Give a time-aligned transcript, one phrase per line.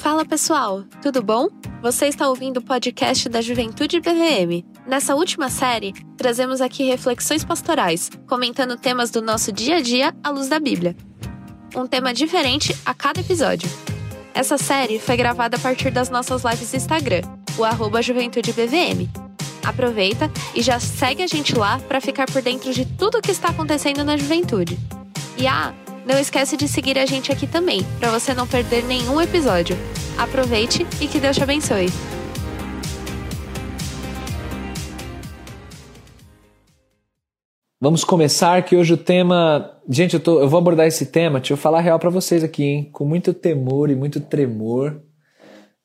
[0.00, 1.48] Fala pessoal, tudo bom?
[1.82, 4.64] Você está ouvindo o podcast da Juventude BVM.
[4.86, 10.30] Nessa última série, trazemos aqui reflexões pastorais, comentando temas do nosso dia a dia à
[10.30, 10.96] luz da Bíblia.
[11.76, 13.68] Um tema diferente a cada episódio.
[14.32, 17.20] Essa série foi gravada a partir das nossas lives no Instagram,
[17.58, 19.06] o arroba Juventude BVM.
[19.62, 23.30] Aproveita e já segue a gente lá para ficar por dentro de tudo o que
[23.30, 24.78] está acontecendo na juventude.
[25.36, 25.74] E ah,
[26.04, 29.76] não esquece de seguir a gente aqui também, para você não perder nenhum episódio.
[30.18, 31.86] Aproveite e que Deus te abençoe.
[37.82, 39.80] Vamos começar que hoje o tema.
[39.88, 42.62] Gente, eu, tô, eu vou abordar esse tema, deixa eu falar real para vocês aqui,
[42.62, 42.90] hein?
[42.92, 45.00] Com muito temor e muito tremor,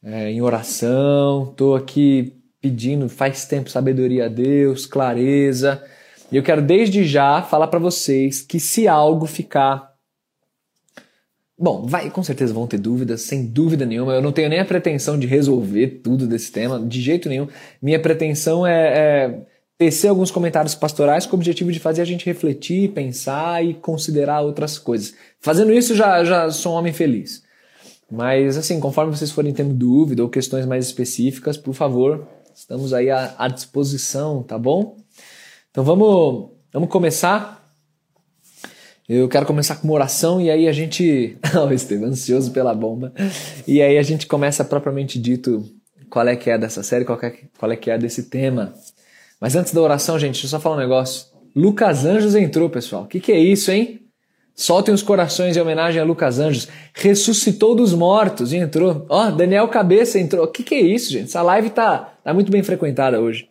[0.03, 1.53] é, em oração.
[1.55, 5.81] Tô aqui pedindo faz tempo sabedoria a Deus, clareza.
[6.29, 9.94] E eu quero desde já falar para vocês que se algo ficar
[11.57, 14.13] Bom, vai, com certeza vão ter dúvidas, sem dúvida nenhuma.
[14.13, 17.47] Eu não tenho nem a pretensão de resolver tudo desse tema, de jeito nenhum.
[17.81, 19.45] Minha pretensão é, é
[19.77, 24.41] tecer alguns comentários pastorais com o objetivo de fazer a gente refletir, pensar e considerar
[24.41, 25.15] outras coisas.
[25.39, 27.43] Fazendo isso, já, já sou um homem feliz.
[28.11, 33.09] Mas, assim, conforme vocês forem tendo dúvida ou questões mais específicas, por favor, estamos aí
[33.09, 34.97] à, à disposição, tá bom?
[35.71, 37.64] Então vamos, vamos começar
[39.07, 41.37] eu quero começar com uma oração e aí a gente.
[41.55, 43.13] oh, Estevam, ansioso pela bomba.
[43.67, 45.63] E aí a gente começa propriamente dito
[46.09, 48.73] qual é que é dessa série, qual é, qual é que é desse tema.
[49.39, 51.27] Mas antes da oração, gente, deixa eu só falar um negócio.
[51.55, 53.03] Lucas Anjos entrou, pessoal.
[53.03, 54.01] O que, que é isso, hein?
[54.55, 56.67] Soltem os corações em homenagem a Lucas Anjos.
[56.93, 59.05] Ressuscitou dos mortos e entrou.
[59.07, 60.45] Ó, oh, Daniel Cabeça entrou.
[60.45, 61.25] O que, que é isso, gente?
[61.25, 63.47] Essa live tá, tá muito bem frequentada hoje.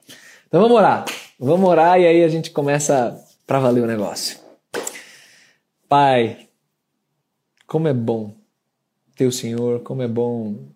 [0.49, 1.05] Então vamos orar.
[1.39, 4.44] Vamos orar e aí a gente começa para valer o negócio.
[5.97, 6.49] Pai,
[7.69, 8.35] como é bom
[9.15, 10.73] ter o Senhor, como é bom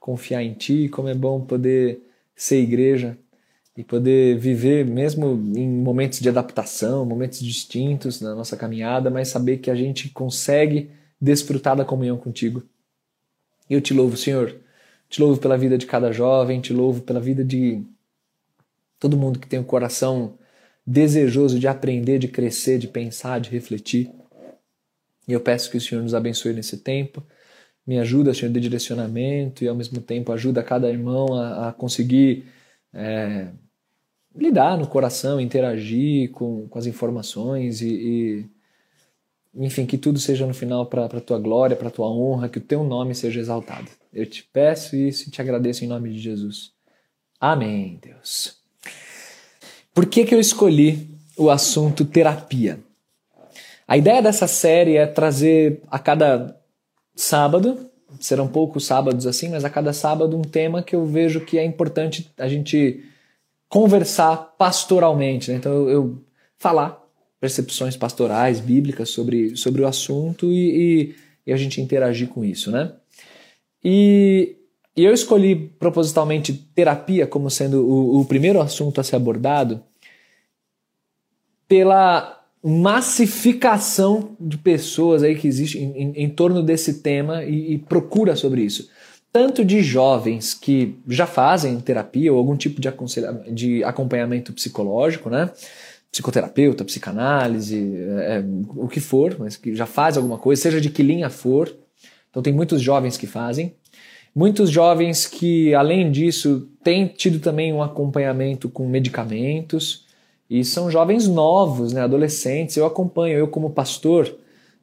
[0.00, 2.00] confiar em Ti, como é bom poder
[2.34, 3.18] ser igreja
[3.76, 9.58] e poder viver mesmo em momentos de adaptação, momentos distintos na nossa caminhada, mas saber
[9.58, 10.90] que a gente consegue
[11.20, 12.62] desfrutar da comunhão contigo.
[13.68, 14.56] Eu te louvo, Senhor.
[15.10, 17.82] Te louvo pela vida de cada jovem, te louvo pela vida de
[18.98, 20.38] todo mundo que tem o um coração
[20.86, 24.10] desejoso de aprender, de crescer, de pensar, de refletir.
[25.26, 27.22] E eu peço que o Senhor nos abençoe nesse tempo.
[27.86, 32.46] Me ajuda, Senhor, de direcionamento e ao mesmo tempo ajuda cada irmão a, a conseguir
[32.92, 33.48] é,
[34.34, 38.46] lidar no coração, interagir com, com as informações e, e,
[39.54, 42.58] enfim, que tudo seja no final para a tua glória, para a tua honra, que
[42.58, 43.88] o teu nome seja exaltado.
[44.12, 46.72] Eu te peço isso e te agradeço em nome de Jesus.
[47.38, 48.56] Amém, Deus.
[49.92, 52.80] Por que, que eu escolhi o assunto terapia?
[53.86, 56.58] A ideia dessa série é trazer a cada
[57.14, 61.58] sábado, serão poucos sábados assim, mas a cada sábado um tema que eu vejo que
[61.58, 63.04] é importante a gente
[63.68, 65.50] conversar pastoralmente.
[65.50, 65.58] Né?
[65.58, 66.24] Então eu, eu,
[66.56, 67.02] falar
[67.40, 72.70] percepções pastorais, bíblicas sobre, sobre o assunto e, e, e a gente interagir com isso.
[72.70, 72.92] Né?
[73.84, 74.56] E,
[74.96, 79.82] e eu escolhi propositalmente terapia como sendo o, o primeiro assunto a ser abordado
[81.68, 87.78] pela massificação de pessoas aí que existe em, em, em torno desse tema e, e,
[87.78, 88.88] procura sobre isso.
[89.30, 92.88] Tanto de jovens que já fazem terapia ou algum tipo de,
[93.52, 95.50] de acompanhamento psicológico, né?
[96.10, 98.44] Psicoterapeuta, psicanálise, é, é,
[98.76, 101.70] o que for, mas que já faz alguma coisa, seja de que linha for.
[102.30, 103.74] Então tem muitos jovens que fazem.
[104.34, 110.06] Muitos jovens que, além disso, têm tido também um acompanhamento com medicamentos.
[110.48, 112.76] E são jovens novos, né, adolescentes.
[112.76, 114.36] Eu acompanho, eu como pastor,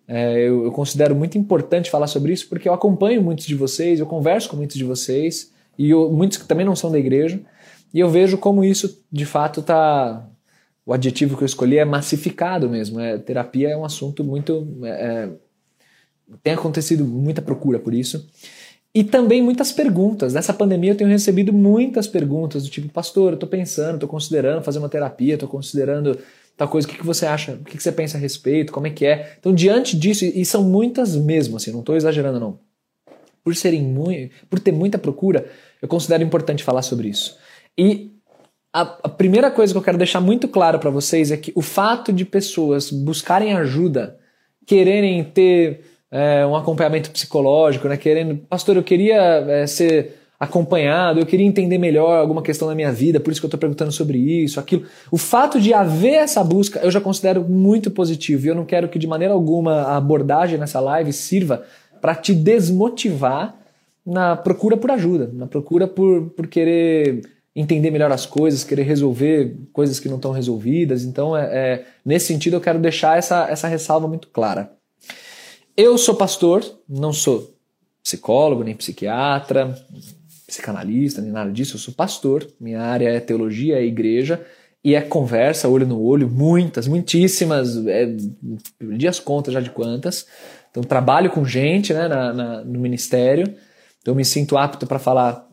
[0.08, 4.00] é, eu, eu, considero muito importante falar sobre isso porque eu acompanho muitos de vocês,
[4.00, 7.40] eu converso com muitos de vocês, e eu, muitos que também não são da igreja,
[7.94, 10.28] e eu vejo como isso de fato está.
[10.86, 13.00] O adjetivo que eu escolhi é massificado mesmo.
[13.00, 14.68] É, terapia é um assunto muito.
[14.84, 15.30] É, é
[16.42, 18.28] tem acontecido muita procura por isso.
[18.94, 20.34] E também muitas perguntas.
[20.34, 24.64] Nessa pandemia eu tenho recebido muitas perguntas do tipo, pastor, eu estou pensando, estou considerando
[24.64, 26.18] fazer uma terapia, estou considerando
[26.58, 28.88] tal coisa, o que, que você acha, o que, que você pensa a respeito, como
[28.88, 29.36] é que é.
[29.40, 32.60] Então, diante disso, e são muitas mesmo, assim, não estou exagerando não.
[33.44, 35.50] Por serem muito, por ter muita procura,
[35.82, 37.38] eu considero importante falar sobre isso.
[37.78, 38.12] E
[38.74, 41.62] a, a primeira coisa que eu quero deixar muito claro para vocês é que o
[41.62, 44.20] fato de pessoas buscarem ajuda,
[44.66, 47.96] quererem ter é, um acompanhamento psicológico, né?
[47.96, 49.18] Querendo, pastor, eu queria
[49.48, 53.46] é, ser acompanhado, eu queria entender melhor alguma questão da minha vida, por isso que
[53.46, 54.86] eu estou perguntando sobre isso, aquilo.
[55.12, 58.90] O fato de haver essa busca eu já considero muito positivo e eu não quero
[58.90, 61.64] que de maneira alguma a abordagem nessa live sirva
[62.02, 63.56] para te desmotivar
[64.04, 67.22] na procura por ajuda, na procura por, por querer
[67.56, 71.04] entender melhor as coisas, querer resolver coisas que não estão resolvidas.
[71.04, 74.72] Então, é, é, nesse sentido, eu quero deixar essa, essa ressalva muito clara.
[75.76, 77.56] Eu sou pastor, não sou
[78.04, 79.76] psicólogo, nem psiquiatra,
[80.46, 81.76] psicanalista, nem nada disso.
[81.76, 84.46] Eu sou pastor, minha área é teologia, é igreja,
[84.84, 88.16] e é conversa, olho no olho, muitas, muitíssimas, é,
[88.80, 90.28] perdi as contas já de quantas.
[90.72, 93.54] Então, trabalho com gente né, na, na no ministério,
[94.02, 95.48] então me sinto apto para falar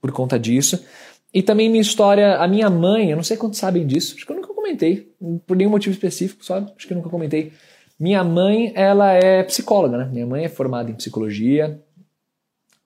[0.00, 0.84] por conta disso.
[1.32, 4.32] E também minha história, a minha mãe, eu não sei quantos sabem disso, acho que
[4.32, 5.12] eu nunca comentei,
[5.46, 6.70] por nenhum motivo específico, sabe?
[6.76, 7.52] Acho que eu nunca comentei.
[7.98, 10.10] Minha mãe, ela é psicóloga, né?
[10.12, 11.80] Minha mãe é formada em psicologia,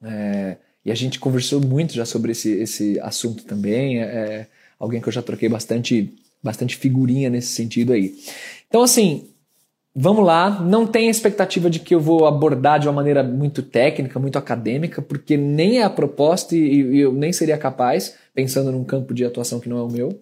[0.03, 4.01] é, e a gente conversou muito já sobre esse, esse assunto também.
[4.01, 4.47] É, é
[4.79, 6.13] alguém que eu já troquei bastante,
[6.43, 8.17] bastante figurinha nesse sentido aí.
[8.69, 9.29] Então, assim,
[9.95, 14.19] Vamos lá, não tem expectativa de que eu vou abordar de uma maneira muito técnica,
[14.19, 18.85] muito acadêmica, porque nem é a proposta e, e eu nem seria capaz, pensando num
[18.85, 20.19] campo de atuação que não é o meu.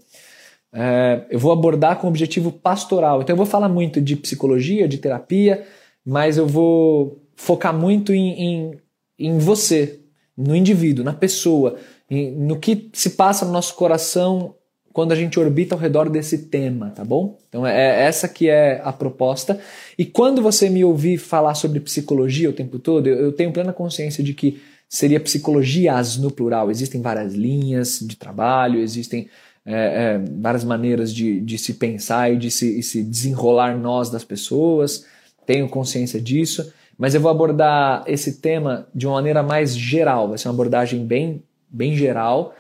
[0.72, 3.22] É, eu vou abordar com objetivo pastoral.
[3.22, 5.64] Então eu vou falar muito de psicologia, de terapia,
[6.04, 8.80] mas eu vou focar muito em, em,
[9.18, 10.00] em você,
[10.36, 11.76] no indivíduo, na pessoa,
[12.08, 14.54] em, no que se passa no nosso coração
[14.92, 17.38] quando a gente orbita ao redor desse tema, tá bom?
[17.48, 19.60] Então é essa que é a proposta.
[19.96, 24.22] E quando você me ouvir falar sobre psicologia o tempo todo, eu tenho plena consciência
[24.22, 26.70] de que seria psicologias no plural.
[26.70, 29.28] Existem várias linhas de trabalho, existem
[29.64, 34.24] é, é, várias maneiras de, de se pensar e de se, se desenrolar nós das
[34.24, 35.06] pessoas.
[35.46, 40.28] Tenho consciência disso, mas eu vou abordar esse tema de uma maneira mais geral.
[40.28, 42.54] Vai ser uma abordagem bem, bem geral.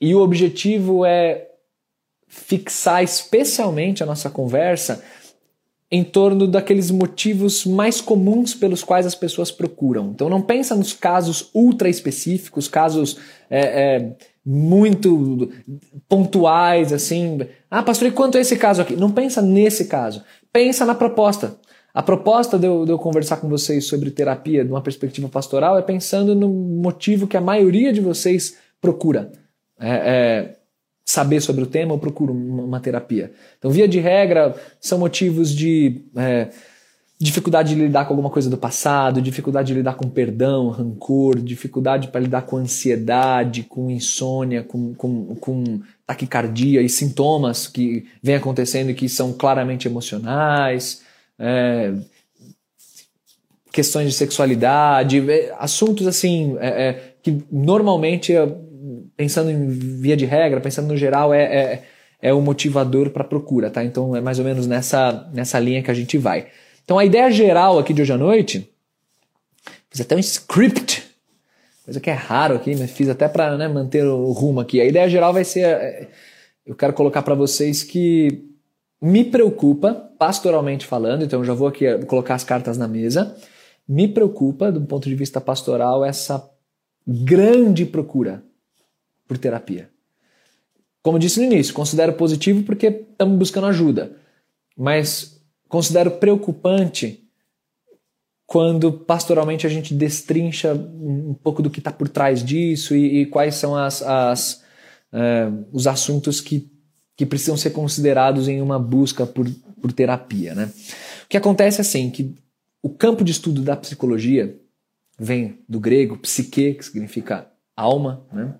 [0.00, 1.48] E o objetivo é
[2.28, 5.02] fixar especialmente a nossa conversa
[5.90, 10.10] em torno daqueles motivos mais comuns pelos quais as pessoas procuram.
[10.10, 13.18] Então não pensa nos casos ultra específicos, casos
[13.48, 14.16] é, é,
[14.46, 15.50] muito
[16.08, 17.40] pontuais, assim.
[17.68, 18.94] Ah, pastor, e quanto é esse caso aqui?
[18.94, 20.22] Não pensa nesse caso.
[20.52, 21.56] Pensa na proposta.
[21.92, 25.76] A proposta de eu, de eu conversar com vocês sobre terapia de uma perspectiva pastoral
[25.76, 29.32] é pensando no motivo que a maioria de vocês procura.
[29.80, 30.56] É, é,
[31.04, 33.32] saber sobre o tema, eu procuro uma terapia.
[33.58, 36.48] Então, via de regra, são motivos de é,
[37.18, 42.08] dificuldade de lidar com alguma coisa do passado, dificuldade de lidar com perdão, rancor, dificuldade
[42.08, 48.90] para lidar com ansiedade, com insônia, com, com, com taquicardia e sintomas que vêm acontecendo
[48.90, 51.02] e que são claramente emocionais.
[51.38, 51.94] É,
[53.72, 58.34] questões de sexualidade, é, assuntos assim é, é, que normalmente
[59.16, 61.82] pensando em via de regra, pensando no geral, é, é,
[62.20, 63.82] é o motivador para procura, tá?
[63.82, 66.48] Então é mais ou menos nessa, nessa linha que a gente vai.
[66.86, 68.72] Então a ideia geral aqui de hoje à noite,
[69.90, 71.02] fiz até um script,
[71.84, 74.80] coisa que é raro aqui, mas fiz até para né, manter o rumo aqui.
[74.80, 76.08] A ideia geral vai ser, é,
[76.64, 78.48] eu quero colocar para vocês que
[79.02, 83.36] me preocupa, pastoralmente falando, então já vou aqui colocar as cartas na mesa,
[83.88, 86.48] me preocupa, do ponto de vista pastoral, essa
[87.04, 88.44] grande procura
[89.26, 89.90] por terapia.
[91.02, 94.12] Como disse no início, considero positivo porque estamos buscando ajuda,
[94.76, 95.35] mas
[95.68, 97.22] considero preocupante
[98.46, 103.26] quando pastoralmente a gente destrincha um pouco do que está por trás disso e, e
[103.26, 104.64] quais são as, as
[105.12, 106.70] uh, os assuntos que,
[107.16, 109.50] que precisam ser considerados em uma busca por,
[109.80, 110.54] por terapia.
[110.54, 110.70] Né?
[111.24, 112.34] O que acontece é assim, que
[112.82, 114.56] o campo de estudo da psicologia
[115.18, 118.54] vem do grego psique, que significa alma, né?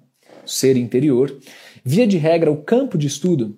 [0.44, 1.36] ser interior.
[1.84, 3.56] Via de regra, o campo de estudo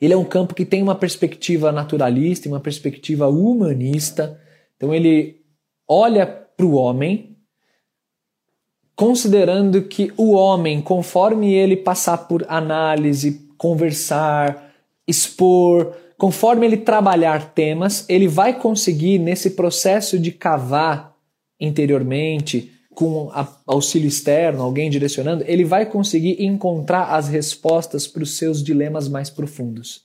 [0.00, 4.40] ele é um campo que tem uma perspectiva naturalista, uma perspectiva humanista.
[4.76, 5.40] Então ele
[5.88, 7.36] olha para o homem,
[8.96, 14.72] considerando que o homem, conforme ele passar por análise, conversar,
[15.06, 21.14] expor, conforme ele trabalhar temas, ele vai conseguir nesse processo de cavar
[21.58, 23.30] interiormente, com
[23.66, 29.28] auxílio externo, alguém direcionando, ele vai conseguir encontrar as respostas para os seus dilemas mais
[29.28, 30.04] profundos.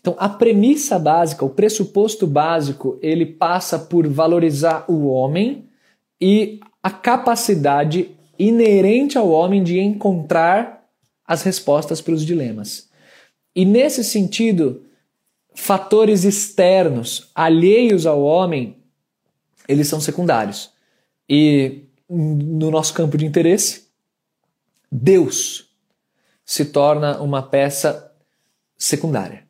[0.00, 5.64] Então, a premissa básica, o pressuposto básico, ele passa por valorizar o homem
[6.20, 10.84] e a capacidade inerente ao homem de encontrar
[11.26, 12.88] as respostas para os dilemas.
[13.56, 14.84] E nesse sentido,
[15.54, 18.76] fatores externos, alheios ao homem,
[19.66, 20.70] eles são secundários.
[21.28, 23.84] E no nosso campo de interesse,
[24.90, 25.70] Deus
[26.44, 28.12] se torna uma peça
[28.76, 29.44] secundária.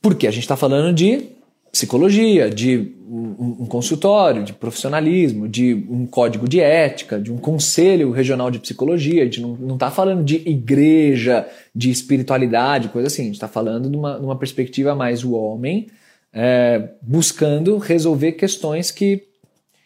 [0.00, 1.28] Porque a gente está falando de
[1.70, 8.50] psicologia, de um, consultório, de profissionalismo, de um código de ética, de um conselho regional
[8.50, 9.22] de psicologia.
[9.22, 13.22] A gente não está falando de igreja, de espiritualidade, coisa assim.
[13.22, 15.88] A gente está falando de uma, de uma perspectiva mais o homem
[16.32, 19.28] é, buscando resolver questões que,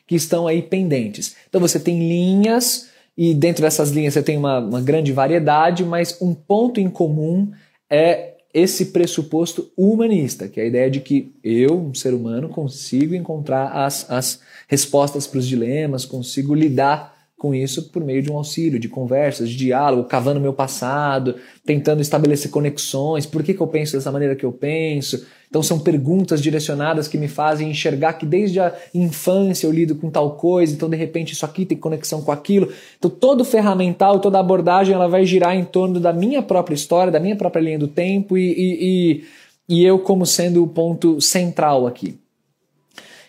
[0.06, 1.36] que estão aí pendentes.
[1.48, 6.20] Então você tem linhas e dentro dessas linhas você tem uma, uma grande variedade, mas
[6.20, 7.50] um ponto em comum
[7.88, 13.14] é esse pressuposto humanista, que é a ideia de que eu, um ser humano, consigo
[13.14, 18.36] encontrar as, as respostas para os dilemas, consigo lidar com isso por meio de um
[18.36, 21.34] auxílio, de conversas, de diálogo, cavando meu passado,
[21.66, 25.26] tentando estabelecer conexões, por que, que eu penso dessa maneira que eu penso.
[25.54, 30.10] Então são perguntas direcionadas que me fazem enxergar que desde a infância eu lido com
[30.10, 32.72] tal coisa, então de repente isso aqui tem conexão com aquilo.
[32.98, 37.20] Então todo ferramental, toda abordagem ela vai girar em torno da minha própria história, da
[37.20, 39.22] minha própria linha do tempo e, e,
[39.68, 42.18] e, e eu como sendo o ponto central aqui.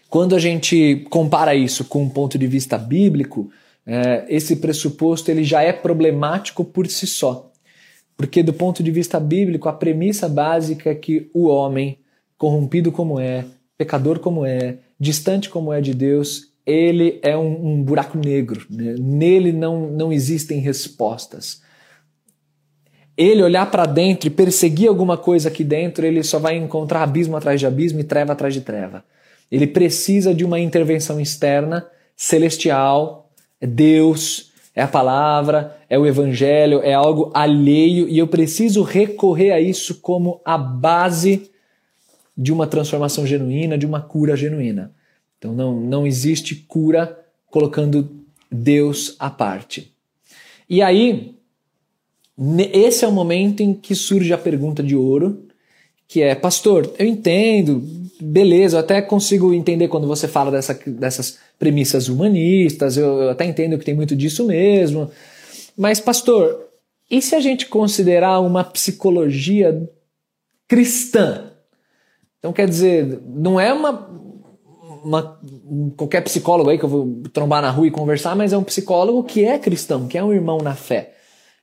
[0.09, 3.51] Quando a gente compara isso com um ponto de vista bíblico,
[3.85, 7.51] é, esse pressuposto ele já é problemático por si só.
[8.17, 11.99] Porque, do ponto de vista bíblico, a premissa básica é que o homem,
[12.37, 13.45] corrompido como é,
[13.77, 18.65] pecador como é, distante como é de Deus, ele é um, um buraco negro.
[18.69, 18.95] Né?
[18.97, 21.61] Nele não, não existem respostas.
[23.17, 27.37] Ele olhar para dentro e perseguir alguma coisa aqui dentro, ele só vai encontrar abismo
[27.37, 29.05] atrás de abismo e treva atrás de treva.
[29.49, 36.81] Ele precisa de uma intervenção externa, celestial, é Deus, é a palavra, é o evangelho,
[36.83, 41.49] é algo alheio e eu preciso recorrer a isso como a base
[42.37, 44.93] de uma transformação genuína, de uma cura genuína.
[45.37, 47.17] Então não, não existe cura
[47.49, 48.09] colocando
[48.51, 49.93] Deus à parte.
[50.69, 51.35] E aí,
[52.73, 55.45] esse é o momento em que surge a pergunta de ouro,
[56.07, 57.81] que é, pastor, eu entendo,
[58.19, 63.45] beleza, eu até consigo entender quando você fala dessa, dessas premissas humanistas, eu, eu até
[63.45, 65.09] entendo que tem muito disso mesmo.
[65.77, 66.65] Mas, pastor,
[67.09, 69.89] e se a gente considerar uma psicologia
[70.67, 71.51] cristã?
[72.45, 74.07] Então, quer dizer, não é uma,
[75.03, 75.39] uma,
[75.97, 79.23] qualquer psicólogo aí que eu vou trombar na rua e conversar, mas é um psicólogo
[79.23, 81.15] que é cristão, que é um irmão na fé.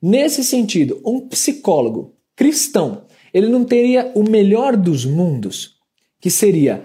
[0.03, 5.77] Nesse sentido, um psicólogo cristão, ele não teria o melhor dos mundos,
[6.21, 6.83] que seria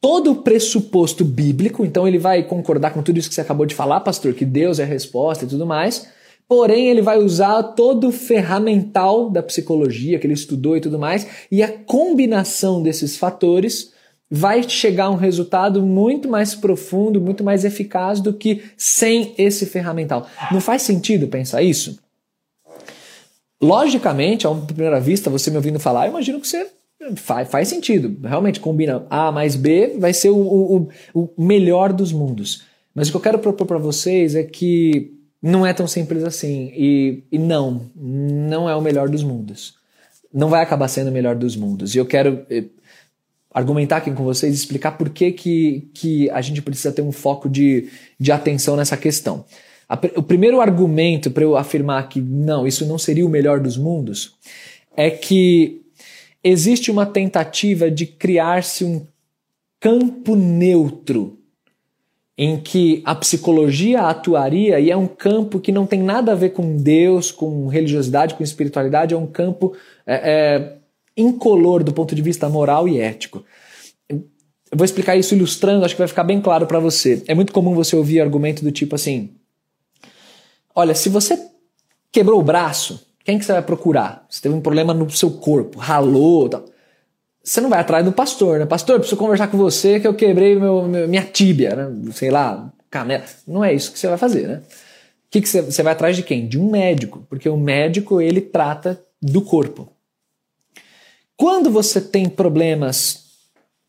[0.00, 3.74] todo o pressuposto bíblico, então ele vai concordar com tudo isso que você acabou de
[3.76, 6.08] falar, pastor, que Deus é a resposta e tudo mais,
[6.52, 11.26] porém ele vai usar todo o ferramental da psicologia que ele estudou e tudo mais,
[11.50, 13.94] e a combinação desses fatores
[14.30, 19.64] vai chegar a um resultado muito mais profundo, muito mais eficaz do que sem esse
[19.64, 20.26] ferramental.
[20.52, 21.98] Não faz sentido pensar isso?
[23.58, 26.66] Logicamente, uma primeira vista, você me ouvindo falar, eu imagino que você
[27.16, 32.12] Faz, faz sentido, realmente combina A mais B, vai ser o, o, o melhor dos
[32.12, 32.62] mundos.
[32.94, 36.72] Mas o que eu quero propor para vocês é que não é tão simples assim.
[36.74, 39.74] E, e não, não é o melhor dos mundos.
[40.32, 41.94] Não vai acabar sendo o melhor dos mundos.
[41.94, 42.64] E eu quero eh,
[43.52, 47.48] argumentar aqui com vocês, explicar por que, que, que a gente precisa ter um foco
[47.48, 49.44] de, de atenção nessa questão.
[49.88, 53.76] A, o primeiro argumento para eu afirmar que não, isso não seria o melhor dos
[53.76, 54.36] mundos,
[54.96, 55.82] é que
[56.42, 59.06] existe uma tentativa de criar-se um
[59.78, 61.41] campo neutro
[62.36, 66.50] em que a psicologia atuaria e é um campo que não tem nada a ver
[66.50, 70.76] com Deus, com religiosidade, com espiritualidade, é um campo é, é,
[71.16, 73.44] incolor do ponto de vista moral e ético.
[74.08, 77.22] Eu vou explicar isso ilustrando, acho que vai ficar bem claro para você.
[77.26, 79.30] É muito comum você ouvir argumento do tipo assim:
[80.74, 81.38] olha, se você
[82.10, 84.24] quebrou o braço, quem que você vai procurar?
[84.30, 86.64] Você teve um problema no seu corpo, ralou, tal.
[87.42, 88.66] Você não vai atrás do pastor, né?
[88.66, 92.12] Pastor, preciso conversar com você que eu quebrei meu, minha tíbia, né?
[92.12, 93.24] Sei lá, canela.
[93.46, 94.62] Não é isso que você vai fazer, né?
[95.30, 96.46] Que que você, você vai atrás de quem?
[96.46, 99.88] De um médico, porque o médico ele trata do corpo.
[101.36, 103.24] Quando você tem problemas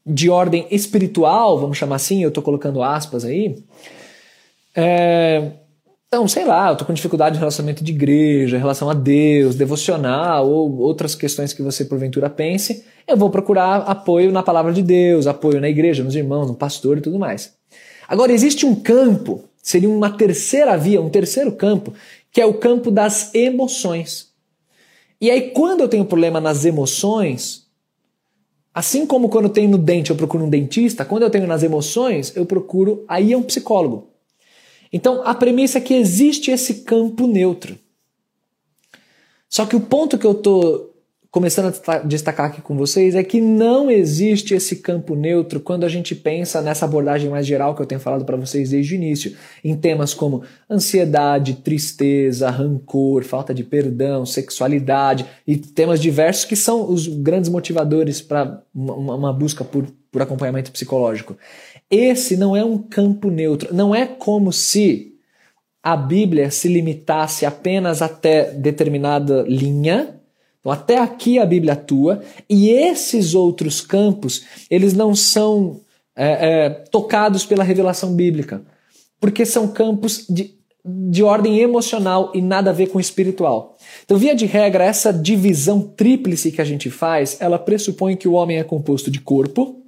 [0.05, 3.63] de ordem espiritual, vamos chamar assim, eu estou colocando aspas aí,
[4.75, 5.51] é,
[6.13, 10.47] então, sei lá, eu tô com dificuldade de relacionamento de igreja, relação a Deus, devocional
[10.47, 15.25] ou outras questões que você porventura pense, eu vou procurar apoio na palavra de Deus,
[15.25, 17.55] apoio na igreja, nos irmãos, no pastor e tudo mais.
[18.07, 21.91] Agora, existe um campo, seria uma terceira via, um terceiro campo,
[22.31, 24.31] que é o campo das emoções.
[25.19, 27.65] E aí, quando eu tenho problema nas emoções,
[28.71, 31.63] assim como quando eu tenho no dente eu procuro um dentista, quando eu tenho nas
[31.63, 34.12] emoções, eu procuro, aí é um psicólogo.
[34.93, 37.75] Então, a premissa é que existe esse campo neutro.
[39.49, 40.93] Só que o ponto que eu estou
[41.33, 45.89] começando a destacar aqui com vocês é que não existe esse campo neutro quando a
[45.89, 49.35] gente pensa nessa abordagem mais geral que eu tenho falado para vocês desde o início,
[49.63, 56.87] em temas como ansiedade, tristeza, rancor, falta de perdão, sexualidade e temas diversos que são
[56.87, 61.35] os grandes motivadores para uma, busca por, por acompanhamento psicológico.
[61.95, 65.13] Esse não é um campo neutro, não é como se
[65.83, 70.19] a Bíblia se limitasse apenas até determinada linha.
[70.59, 75.81] Então, até aqui a Bíblia atua, e esses outros campos, eles não são
[76.15, 78.63] é, é, tocados pela revelação bíblica,
[79.19, 83.77] porque são campos de, de ordem emocional e nada a ver com espiritual.
[84.03, 88.33] Então, via de regra, essa divisão tríplice que a gente faz, ela pressupõe que o
[88.33, 89.82] homem é composto de corpo,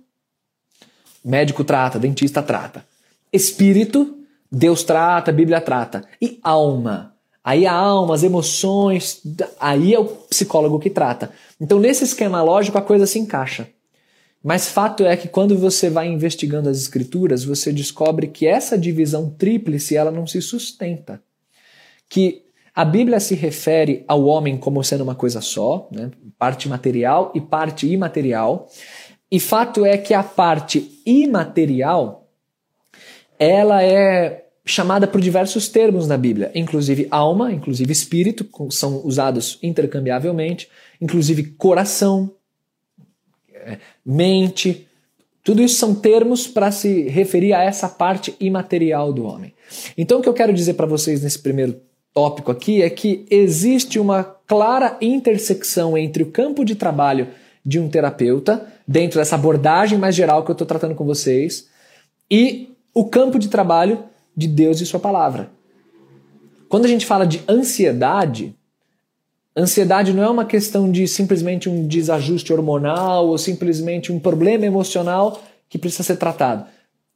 [1.26, 2.86] médico trata, dentista trata,
[3.34, 4.20] espírito,
[4.52, 7.14] Deus trata, Bíblia trata, e alma.
[7.44, 9.22] Aí a alma, as emoções,
[9.60, 11.32] aí é o psicólogo que trata.
[11.60, 13.68] Então, nesse esquema lógico, a coisa se encaixa.
[14.44, 19.30] Mas fato é que quando você vai investigando as escrituras, você descobre que essa divisão
[19.30, 21.22] tríplice ela não se sustenta.
[22.08, 22.44] Que
[22.76, 26.12] a Bíblia se refere ao homem como sendo uma coisa só, né?
[26.38, 28.68] parte material e parte imaterial.
[29.32, 32.30] E fato é que a parte imaterial
[33.40, 40.68] ela é chamada por diversos termos na Bíblia, inclusive alma, inclusive espírito, são usados intercambiavelmente,
[41.00, 42.32] inclusive coração,
[43.54, 44.88] é, mente.
[45.44, 49.54] Tudo isso são termos para se referir a essa parte imaterial do homem.
[49.96, 51.80] Então, o que eu quero dizer para vocês nesse primeiro
[52.12, 57.28] tópico aqui é que existe uma clara intersecção entre o campo de trabalho
[57.66, 61.68] de um terapeuta, dentro dessa abordagem mais geral que eu estou tratando com vocês,
[62.30, 64.04] e o campo de trabalho
[64.38, 65.50] de Deus e Sua palavra.
[66.70, 68.56] Quando a gente fala de ansiedade,
[69.56, 75.42] ansiedade não é uma questão de simplesmente um desajuste hormonal ou simplesmente um problema emocional
[75.70, 76.66] que precisa ser tratado.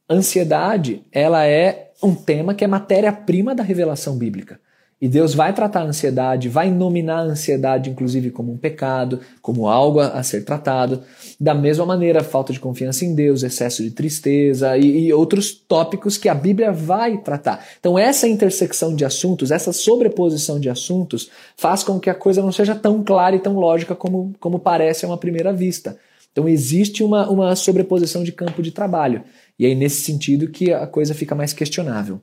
[0.08, 4.60] Ansiedade, ela é um tema que é matéria-prima da revelação bíblica.
[5.00, 9.66] E Deus vai tratar a ansiedade, vai nominar a ansiedade, inclusive, como um pecado, como
[9.66, 11.02] algo a, ser tratado.
[11.40, 16.18] Da mesma maneira, falta de confiança em Deus, excesso de tristeza e, e outros tópicos
[16.18, 17.64] que a Bíblia vai tratar.
[17.78, 22.52] Então, essa intersecção de assuntos, essa sobreposição de assuntos, faz com que a coisa não
[22.52, 25.96] seja tão clara e tão lógica como, como parece a uma primeira vista.
[26.30, 29.22] Então, existe uma, uma sobreposição de campo de trabalho.
[29.58, 32.20] E aí, nesse sentido, que a coisa fica mais questionável.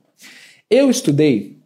[0.70, 1.57] Eu estudei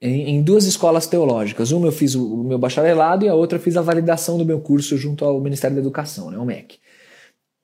[0.00, 1.70] em, em, duas escolas teológicas.
[1.70, 4.44] Uma eu fiz o, o, meu bacharelado e a outra eu fiz a validação do
[4.44, 6.78] meu curso junto ao Ministério da Educação, né, o MEC.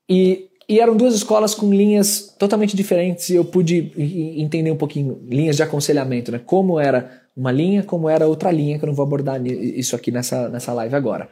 [0.09, 5.21] E, e eram duas escolas com linhas totalmente diferentes e eu pude entender um pouquinho,
[5.29, 6.41] linhas de aconselhamento, né?
[6.45, 10.11] Como era uma linha, como era outra linha, que eu não vou abordar isso aqui
[10.11, 11.29] nessa, nessa live agora.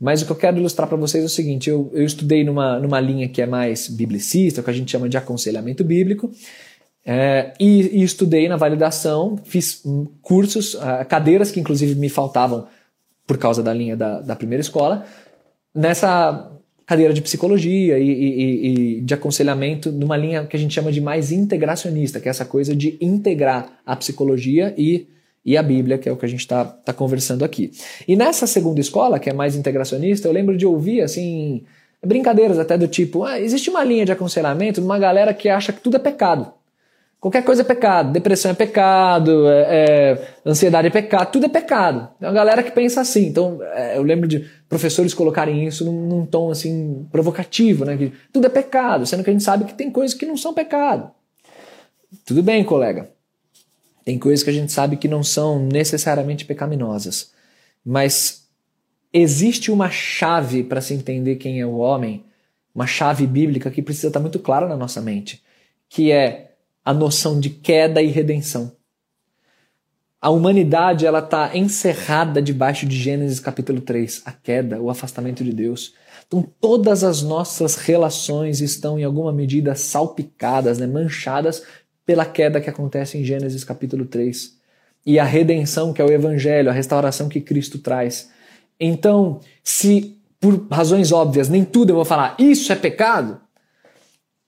[0.00, 2.78] Mas o que eu quero ilustrar para vocês é o seguinte: eu, eu estudei numa,
[2.78, 6.30] numa linha que é mais biblicista, que a gente chama de aconselhamento bíblico,
[7.04, 9.82] é, e, e, estudei na validação, fiz
[10.22, 12.66] cursos, uh, cadeiras que inclusive me faltavam
[13.26, 15.04] por causa da linha da, da primeira escola,
[15.74, 16.50] nessa
[16.86, 21.00] cadeira de psicologia e, e, e, de aconselhamento numa linha que a gente chama de
[21.00, 25.06] mais integracionista, que é essa coisa de integrar a psicologia e,
[25.44, 27.70] e a Bíblia, que é o que a gente está tá conversando aqui.
[28.06, 31.64] E nessa segunda escola, que é mais integracionista, eu lembro de ouvir assim
[32.04, 35.72] brincadeiras até do tipo, ah, existe uma linha de aconselhamento de uma galera que acha
[35.72, 36.52] que tudo é pecado.
[37.24, 38.12] Qualquer coisa é pecado.
[38.12, 42.10] Depressão é pecado, é, é, ansiedade é pecado, tudo é pecado.
[42.20, 43.24] Tem uma galera que pensa assim.
[43.24, 47.96] Então, é, eu lembro de professores colocarem isso num, num, tom assim provocativo, né?
[47.96, 50.52] Que tudo é pecado, sendo que a gente sabe que tem coisas que não são
[50.52, 51.10] pecado.
[52.26, 53.08] Tudo bem, colega.
[54.04, 57.32] Tem coisas que a gente sabe que não são necessariamente pecaminosas.
[57.82, 58.50] Mas
[59.10, 62.22] existe uma chave para se entender quem é o homem,
[62.74, 65.42] uma chave bíblica que precisa estar muito clara na nossa mente,
[65.88, 66.50] que é
[66.84, 68.72] a noção de queda e redenção.
[70.20, 75.52] A humanidade ela está encerrada debaixo de Gênesis capítulo 3, a queda, o afastamento de
[75.52, 75.94] Deus.
[76.26, 81.62] Então todas as nossas relações estão em alguma medida salpicadas, né, manchadas
[82.06, 84.56] pela queda que acontece em Gênesis capítulo 3.
[85.06, 88.30] E a redenção, que é o evangelho, a restauração que Cristo traz.
[88.80, 93.40] Então, se por razões óbvias, nem tudo eu vou falar, isso é pecado,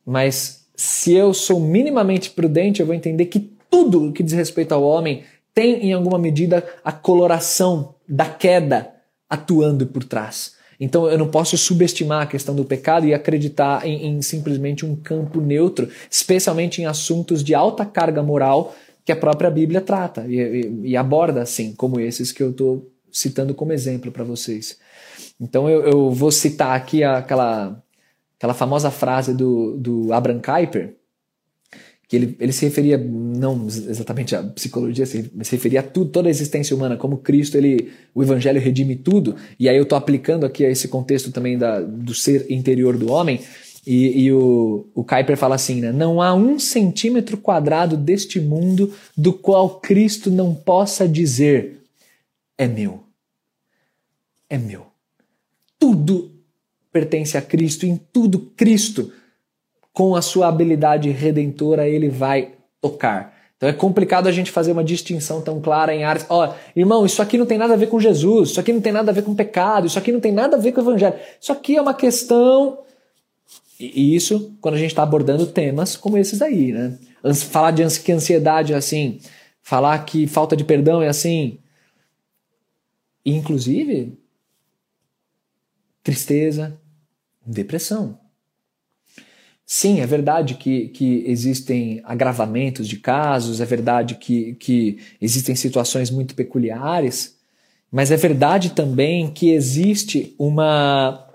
[0.05, 4.83] mas se eu sou minimamente prudente, eu vou entender que tudo que diz respeito ao
[4.83, 8.93] homem tem, em alguma medida, a coloração da queda
[9.29, 10.55] atuando por trás.
[10.79, 14.95] Então eu não posso subestimar a questão do pecado e acreditar em, em simplesmente um
[14.95, 20.39] campo neutro, especialmente em assuntos de alta carga moral que a própria Bíblia trata e,
[20.39, 24.79] e, e aborda assim, como esses que eu estou citando como exemplo para vocês.
[25.41, 27.83] Então eu, eu vou citar aqui aquela,
[28.37, 30.97] aquela famosa frase do, do Abraham Kuyper,
[32.09, 36.29] que ele, ele se referia não exatamente à psicologia, se, se referia a tudo, toda
[36.29, 40.47] a existência humana, como Cristo, ele, o Evangelho redime tudo, e aí eu estou aplicando
[40.47, 43.41] aqui a esse contexto também da, do ser interior do homem,
[43.85, 48.93] e, e o, o Kuyper fala assim, né, não há um centímetro quadrado deste mundo
[49.17, 51.81] do qual Cristo não possa dizer,
[52.57, 53.03] é meu,
[54.49, 54.87] é meu.
[55.79, 56.36] Tudo
[56.97, 59.13] pertence a Cristo, em tudo Cristo
[59.93, 63.35] com a sua habilidade redentora, ele vai tocar.
[63.55, 66.25] Então é complicado a gente fazer uma distinção tão clara em áreas.
[66.31, 68.81] Ó, oh, irmão, isso aqui não tem nada a ver com Jesus, isso aqui não
[68.81, 70.85] tem nada a ver com pecado, isso aqui não tem nada a ver com o
[70.85, 71.17] evangelho.
[71.39, 72.79] Isso aqui é uma questão.
[73.79, 76.99] E isso quando a gente está abordando temas como esses aí, né?
[77.51, 79.19] Falar de ansiedade é assim,
[79.63, 81.59] falar que falta de perdão é assim.
[83.25, 84.17] inclusive,
[86.03, 86.79] tristeza,
[87.47, 88.19] depressão.
[89.65, 96.09] Sim, é verdade que, que existem agravamentos de casos, é verdade que, que existem situações
[96.09, 97.37] muito peculiares,
[97.91, 101.27] mas é verdade também que existe uma,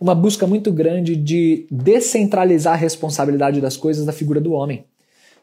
[0.00, 4.84] uma busca muito grande de descentralizar a responsabilidade das coisas da figura do homem.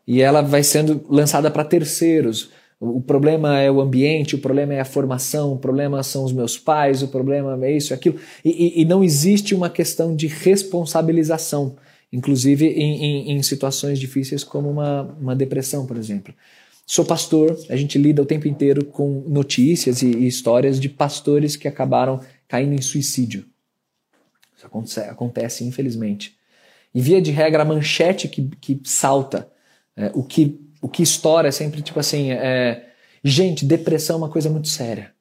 [0.07, 2.51] E ela vai sendo lançada para terceiros.
[2.85, 6.57] O problema é o ambiente, o problema é a formação, o problema são os meus
[6.57, 8.19] pais, o problema é isso, aquilo.
[8.43, 11.77] E, e, e não existe uma questão de responsabilização
[12.13, 16.31] inclusive em, em, em situações difíceis como uma, uma depressão, por exemplo.
[16.85, 21.55] Sou pastor, a gente lida o tempo inteiro com notícias e, e histórias de pastores
[21.55, 23.45] que acabaram caindo em suicídio.
[24.55, 26.37] Isso acontece, acontece infelizmente.
[26.93, 29.49] E via de regra, a manchete que, que salta,
[29.97, 32.89] é, o, que, o que estoura é sempre tipo assim: é,
[33.23, 35.11] gente, depressão é uma coisa muito séria.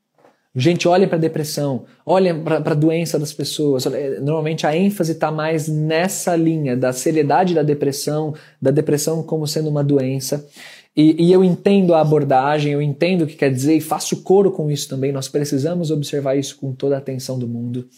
[0.55, 3.87] Gente, olha para depressão, olha para a doença das pessoas.
[4.20, 9.70] Normalmente a ênfase está mais nessa linha da seriedade da depressão, da depressão como sendo
[9.70, 10.46] uma doença.
[10.94, 14.51] E, e, eu entendo a abordagem, eu entendo o que quer dizer e faço coro
[14.51, 15.11] com isso também.
[15.11, 17.88] Nós precisamos observar isso com toda a atenção do mundo.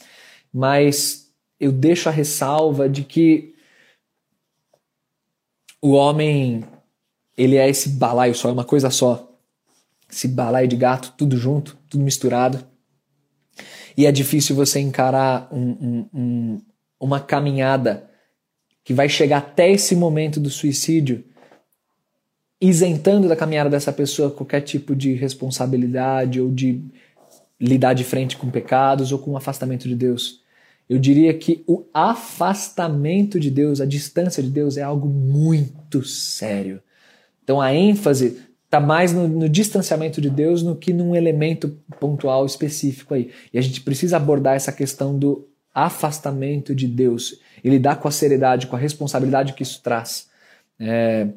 [0.52, 3.52] Mas eu deixo a ressalva de que
[5.82, 6.64] o homem,
[7.36, 9.30] ele é esse balaio só, é uma coisa só
[10.10, 12.64] esse balaio de gato, tudo junto, tudo misturado.
[13.96, 16.62] E é difícil você encarar um, um, um,
[17.00, 18.08] uma caminhada
[18.84, 21.24] que vai chegar até esse momento do suicídio,
[22.60, 26.82] isentando da caminhada dessa pessoa qualquer tipo de responsabilidade ou de
[27.60, 30.42] lidar de frente com pecados ou com o afastamento de Deus.
[30.88, 36.82] Eu diria que o afastamento de Deus, a distância de Deus é algo muito sério.
[37.44, 42.44] Então a ênfase está mais no, no, distanciamento de Deus do que num elemento pontual
[42.44, 43.30] específico aí.
[43.52, 48.10] E a gente precisa abordar essa questão do afastamento de Deus e lidar com a
[48.10, 50.28] seriedade, com a responsabilidade que isso traz.
[50.80, 51.28] É,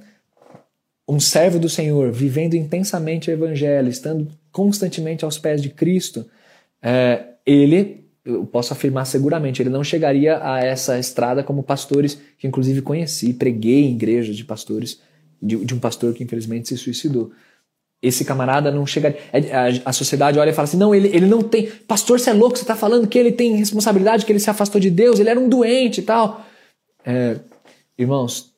[1.08, 6.26] um servo do Senhor, vivendo intensamente o Evangelho, estando constantemente aos pés de Cristo,
[6.82, 12.48] é, ele, eu posso afirmar seguramente, ele não chegaria a essa estrada como pastores que
[12.48, 15.00] inclusive conheci, preguei em igrejas de pastores
[15.41, 17.32] de, de um pastor que infelizmente se suicidou.
[18.02, 19.15] Esse camarada não chega.
[19.34, 21.67] É, a, a, sociedade olha e fala assim: não, ele, ele não tem.
[21.88, 24.80] Pastor, você é louco, você está falando que ele tem responsabilidade, que ele se afastou
[24.80, 26.45] de Deus, ele era um doente e tal.
[27.04, 27.38] É,
[27.97, 28.54] irmãos,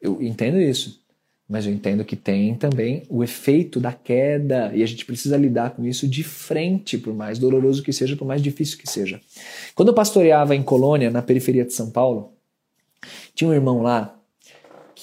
[0.00, 1.00] eu entendo isso,
[1.48, 5.70] mas eu entendo que tem também o efeito da queda e a gente precisa lidar
[5.70, 9.20] com isso de frente, por mais doloroso que seja, por mais difícil que seja.
[9.74, 12.32] Quando eu pastoreava em Colônia, na periferia de São Paulo,
[13.34, 14.16] tinha um irmão lá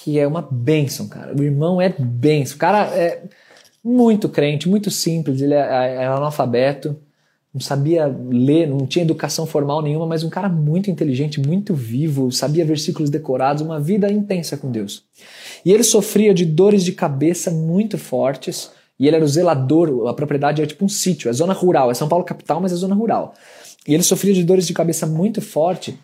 [0.03, 1.35] que é uma benção, cara.
[1.37, 2.55] O irmão é benção.
[2.55, 3.21] O cara é
[3.83, 5.41] muito crente, muito simples.
[5.41, 6.97] Ele é, é, é analfabeto,
[7.53, 12.31] não sabia ler, não tinha educação formal nenhuma, mas um cara muito inteligente, muito vivo,
[12.31, 15.03] sabia versículos decorados, uma vida intensa com Deus.
[15.63, 18.71] E ele sofria de dores de cabeça muito fortes.
[18.99, 21.93] E ele era o zelador, a propriedade é tipo um sítio, é zona rural, é
[21.93, 23.33] São Paulo capital, mas é zona rural.
[23.87, 25.99] E ele sofria de dores de cabeça muito forte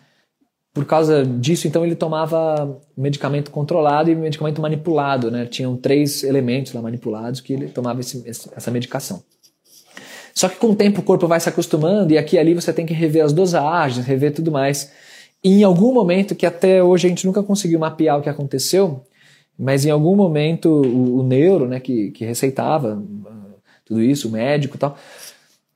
[0.72, 5.46] por causa disso, então ele tomava medicamento controlado e medicamento manipulado, né?
[5.46, 9.22] Tinham três elementos lá manipulados que ele tomava esse, essa medicação.
[10.34, 12.72] Só que com o tempo o corpo vai se acostumando e aqui e ali você
[12.72, 14.92] tem que rever as dosagens, rever tudo mais.
[15.42, 19.04] E em algum momento, que até hoje a gente nunca conseguiu mapear o que aconteceu,
[19.58, 23.54] mas em algum momento o, o neuro, né, que, que receitava uh,
[23.84, 24.96] tudo isso, o médico e tal,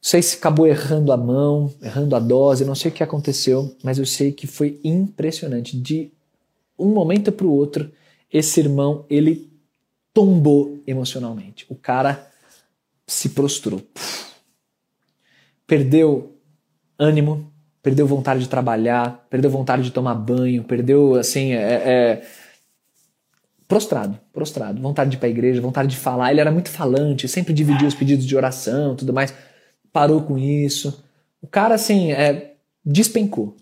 [0.04, 3.98] sei se acabou errando a mão, errando a dose, não sei o que aconteceu, mas
[3.98, 5.78] eu sei que foi impressionante.
[5.78, 6.10] De
[6.76, 7.88] um momento para o outro,
[8.30, 9.48] esse irmão ele
[10.12, 11.64] tombou emocionalmente.
[11.68, 12.28] O cara
[13.06, 13.80] se prostrou.
[15.68, 16.36] Perdeu
[16.98, 22.26] ânimo, perdeu vontade de trabalhar, perdeu vontade de tomar banho, perdeu, assim, é, é,
[23.68, 26.32] prostrado, prostrado, vontade de ir para a igreja, vontade de falar.
[26.32, 29.32] Ele era muito falante, sempre dividia os pedidos de oração, tudo mais.
[29.92, 31.04] Parou com isso.
[31.40, 33.56] O cara, assim, é, despencou.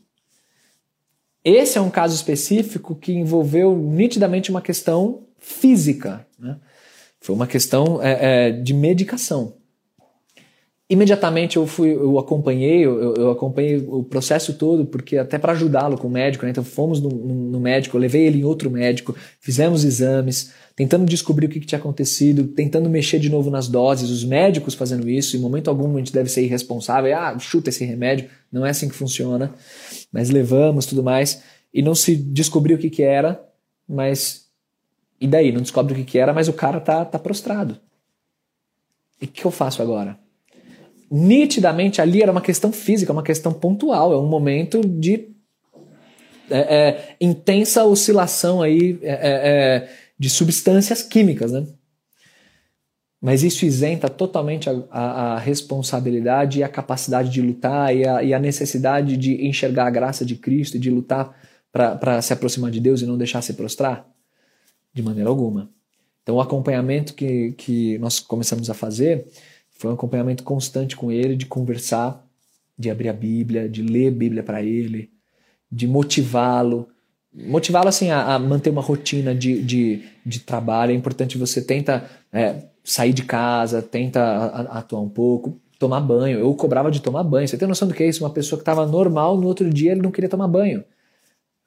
[1.44, 6.26] Esse é um caso específico que envolveu nitidamente uma questão física.
[6.38, 6.58] Né?
[7.20, 9.59] Foi uma questão é, é, de medicação
[10.90, 15.96] imediatamente eu fui, eu acompanhei, eu, eu acompanhei o processo todo, porque até para ajudá-lo
[15.96, 16.50] com o médico, né?
[16.50, 21.46] então fomos no, no, médico, eu levei ele em outro médico, fizemos exames, tentando descobrir
[21.46, 25.36] o que, que, tinha acontecido, tentando mexer de novo nas doses, os médicos fazendo isso,
[25.36, 28.88] em momento algum a gente deve ser irresponsável, ah, chuta esse remédio, não é assim
[28.88, 29.54] que funciona,
[30.12, 33.40] mas levamos tudo mais, e não se descobriu o que, que era,
[33.88, 34.50] mas
[35.20, 35.52] e daí?
[35.52, 37.78] Não descobre o que, que era, mas o cara tá, tá prostrado.
[39.20, 40.18] E o que eu faço agora?
[41.10, 45.28] Nitidamente ali era uma questão física, uma questão pontual, é um momento de
[46.50, 51.66] é, é, intensa oscilação aí é, é, é, de substâncias químicas, né?
[53.20, 58.22] Mas isso isenta totalmente a, a, a, responsabilidade e a capacidade de lutar e a,
[58.22, 61.38] e a necessidade de enxergar a graça de Cristo e de lutar
[61.70, 64.08] para se aproximar de Deus e não deixar se prostrar?
[64.92, 65.70] De maneira alguma.
[66.22, 69.26] Então, o acompanhamento que, que nós começamos a fazer
[69.80, 72.22] foi um acompanhamento constante com ele, de conversar,
[72.78, 75.10] de abrir a Bíblia, de ler Bíblia para ele,
[75.72, 76.86] de motivá-lo.
[77.32, 80.92] Motivá-lo assim a, a, manter uma rotina de, de, de, trabalho.
[80.92, 84.20] É importante você tenta é, sair de casa, tenta
[84.68, 86.38] atuar um pouco, tomar banho.
[86.38, 87.48] Eu cobrava de tomar banho.
[87.48, 88.22] Você tem noção do que é isso?
[88.22, 90.84] Uma pessoa que estava normal, no outro dia ele não queria tomar banho.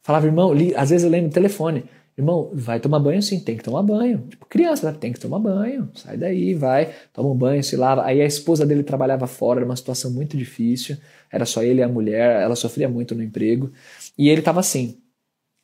[0.03, 1.85] Falava, irmão, li, às vezes eu lembro do telefone.
[2.15, 4.27] Irmão, vai tomar banho sim, tem que tomar banho.
[4.29, 4.97] Tipo, criança, né?
[4.99, 5.89] tem que tomar banho.
[5.95, 8.05] Sai daí, vai, toma um banho, se lava.
[8.05, 10.95] Aí a esposa dele trabalhava fora, era uma situação muito difícil.
[11.31, 13.71] Era só ele e a mulher, ela sofria muito no emprego.
[14.15, 14.99] E ele estava assim.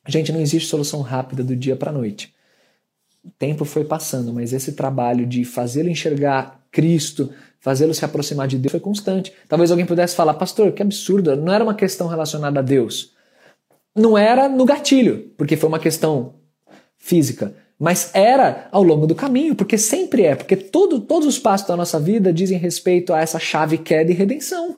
[0.08, 2.34] Gente, não existe solução rápida do dia para noite.
[3.24, 8.58] O tempo foi passando, mas esse trabalho de fazê-lo enxergar Cristo, fazê-lo se aproximar de
[8.58, 9.32] Deus foi constante.
[9.48, 13.12] Talvez alguém pudesse falar, pastor, que absurdo, não era uma questão relacionada a Deus.
[13.94, 16.39] Não era no gatilho, porque foi uma questão
[17.00, 21.66] física, mas era ao longo do caminho, porque sempre é, porque todo, todos os passos
[21.66, 24.76] da nossa vida dizem respeito a essa chave queda e redenção.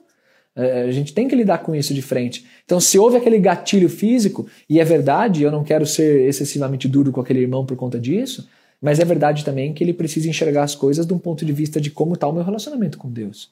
[0.55, 2.45] É, a gente tem que lidar com isso de frente.
[2.63, 7.11] Então, se houve aquele gatilho físico, e é verdade, eu não quero ser excessivamente duro
[7.11, 8.47] com aquele irmão por conta disso,
[8.81, 11.81] mas é verdade também que ele precisa enxergar as coisas de um ponto de vista
[11.81, 13.51] de como está o meu relacionamento com Deus.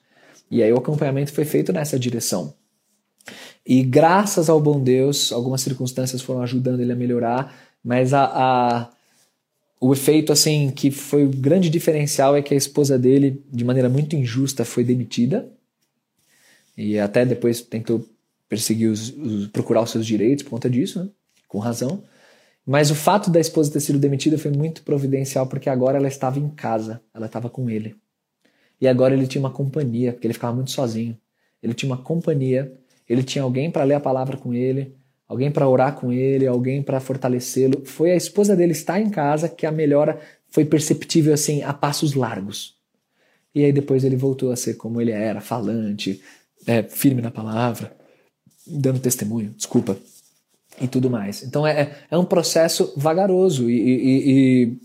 [0.50, 2.54] E aí o acompanhamento foi feito nessa direção.
[3.66, 8.90] E graças ao bom Deus, algumas circunstâncias foram ajudando ele a melhorar, mas a, a,
[9.80, 13.90] o efeito assim que foi o grande diferencial é que a esposa dele, de maneira
[13.90, 15.50] muito injusta, foi demitida
[16.78, 18.08] e até depois tentou
[18.48, 21.10] perseguir os, os procurar os seus direitos por conta disso, né?
[21.48, 22.04] com razão.
[22.66, 26.40] Mas o fato da esposa ter sido demitida foi muito providencial porque agora ela estava
[26.40, 27.96] em casa, ela estava com ele.
[28.80, 31.18] E agora ele tinha uma companhia, porque ele ficava muito sozinho.
[31.62, 32.72] Ele tinha uma companhia,
[33.08, 34.96] ele tinha alguém para ler a palavra com ele,
[35.32, 37.84] alguém para orar com ele, alguém para fortalecê-lo.
[37.86, 42.14] Foi a esposa dele estar em casa que a melhora foi perceptível assim a passos
[42.14, 42.76] largos.
[43.56, 46.22] E aí depois ele voltou a ser como ele era, falante,
[46.68, 47.96] é, firme na palavra,
[48.68, 49.98] dando testemunho, desculpa,
[50.82, 51.44] e tudo mais.
[51.44, 54.78] Então é, é um processo vagaroso e, e, e,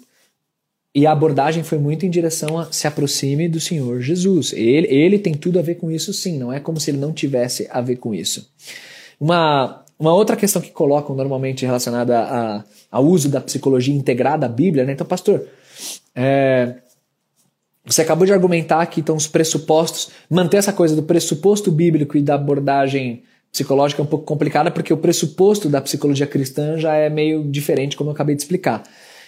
[0.94, 4.52] e, a abordagem foi muito em direção a se aproxime do Senhor Jesus.
[4.52, 6.38] Ele, ele tem tudo a ver com isso, sim.
[6.38, 8.48] Não é como se ele não tivesse a ver com isso.
[9.18, 14.48] Uma uma outra questão que colocam normalmente relacionada a, ao uso da psicologia integrada à
[14.48, 14.92] Bíblia, né?
[14.92, 15.46] Então, pastor,
[16.14, 16.74] é,
[17.84, 22.22] você acabou de argumentar que então os pressupostos, manter essa coisa do pressuposto bíblico e
[22.22, 27.08] da abordagem psicológica é um pouco complicada, porque o pressuposto da psicologia cristã já é
[27.08, 28.82] meio diferente, como eu acabei de explicar.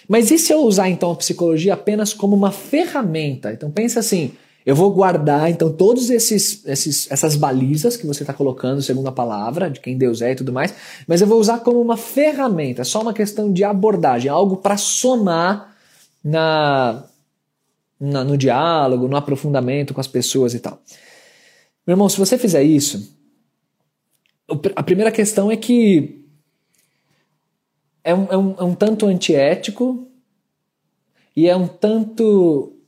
[0.07, 3.51] Mas e se eu usar então a psicologia apenas como uma ferramenta?
[3.51, 4.33] Então pensa assim,
[4.69, 9.11] eu vou guardar, então, todos esses, esses essas balizas que você está colocando segundo a
[9.11, 10.75] palavra, de quem Deus é e tudo mais,
[11.07, 15.75] mas eu vou usar como uma ferramenta, só uma questão de abordagem, algo para somar
[16.23, 17.03] na,
[17.99, 20.79] na, no diálogo, no aprofundamento com as pessoas e tal.
[21.87, 23.17] Meu irmão, se você fizer isso,
[24.75, 26.27] a primeira questão é que
[28.03, 30.07] é um, é um, é um tanto antiético
[31.35, 32.78] e é um tanto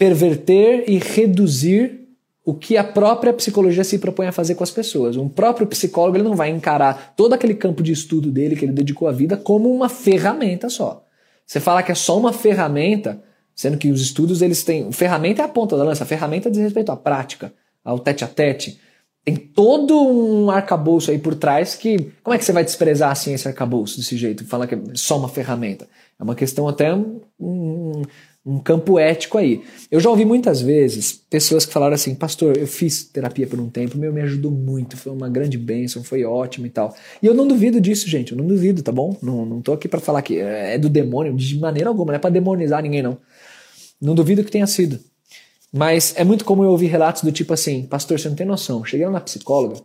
[0.00, 2.08] perverter e reduzir
[2.42, 5.14] o que a própria psicologia se propõe a fazer com as pessoas.
[5.14, 8.72] Um próprio psicólogo ele não vai encarar todo aquele campo de estudo dele que ele
[8.72, 11.04] dedicou à vida como uma ferramenta só.
[11.44, 13.22] Você fala que é só uma ferramenta,
[13.54, 14.90] sendo que os estudos eles têm.
[14.90, 17.52] Ferramenta é a ponta da lança, ferramenta diz respeito à prática,
[17.84, 18.80] ao tete a tete.
[19.22, 22.10] tem todo um arcabouço aí por trás que.
[22.22, 24.46] Como é que você vai desprezar assim esse arcabouço desse jeito?
[24.46, 25.86] Falar que é só uma ferramenta.
[26.18, 28.02] É uma questão até um, um,
[28.44, 29.62] um campo ético aí.
[29.90, 33.68] Eu já ouvi muitas vezes pessoas que falaram assim, pastor, eu fiz terapia por um
[33.68, 36.94] tempo, meu me ajudou muito, foi uma grande bênção, foi ótimo e tal.
[37.22, 39.16] E eu não duvido disso, gente, eu não duvido, tá bom?
[39.22, 42.18] Não, não tô aqui para falar que é do demônio, de maneira alguma, não é
[42.18, 43.18] para demonizar ninguém, não.
[44.00, 44.98] Não duvido que tenha sido.
[45.72, 48.84] Mas é muito comum eu ouvir relatos do tipo assim, pastor, você não tem noção.
[48.84, 49.80] Cheguei lá na psicóloga,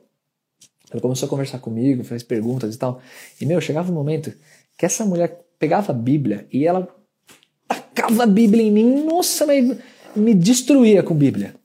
[0.89, 3.01] ela começou a conversar comigo, fez perguntas e tal.
[3.39, 4.33] E, meu, chegava um momento
[4.77, 6.87] que essa mulher pegava a Bíblia e ela
[7.95, 9.77] tacava a Bíblia em mim, nossa, me,
[10.15, 11.55] me destruía com Bíblia.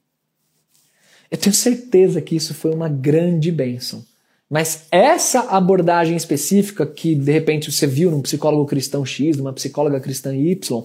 [1.30, 4.04] Eu tenho certeza que isso foi uma grande bênção.
[4.48, 10.00] Mas essa abordagem específica que de repente você viu num psicólogo cristão X, numa psicóloga
[10.00, 10.84] cristã Y,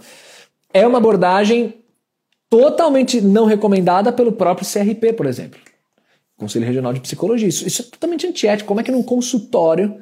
[0.72, 1.74] é uma abordagem
[2.48, 5.60] totalmente não recomendada pelo próprio CRP, por exemplo.
[6.38, 7.48] Conselho Regional de Psicologia.
[7.48, 8.68] Isso, isso é totalmente antiético.
[8.68, 10.00] Como é que num consultório,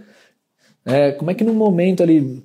[0.84, 2.43] é, como é que num momento ali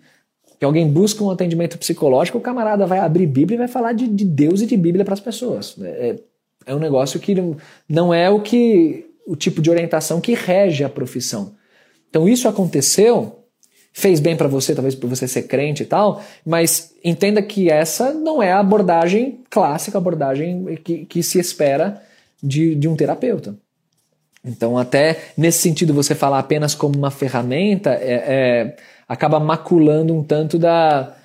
[0.58, 4.08] que alguém busca um atendimento psicológico, o camarada vai abrir Bíblia e vai falar de,
[4.08, 5.76] de Deus e de Bíblia para as pessoas.
[5.80, 6.16] É,
[6.66, 7.34] é um negócio que
[7.88, 11.54] não é o que o tipo de orientação que rege a profissão.
[12.08, 13.34] Então isso aconteceu
[13.92, 18.12] fez bem para você, talvez por você ser crente e tal, mas entenda que essa
[18.12, 22.00] não é a abordagem clássica, a abordagem que, que se espera
[22.40, 23.56] de, de um terapeuta.
[24.44, 28.76] Então, até nesse sentido, você falar apenas como uma ferramenta é, é,
[29.08, 31.16] acaba maculando um tanto da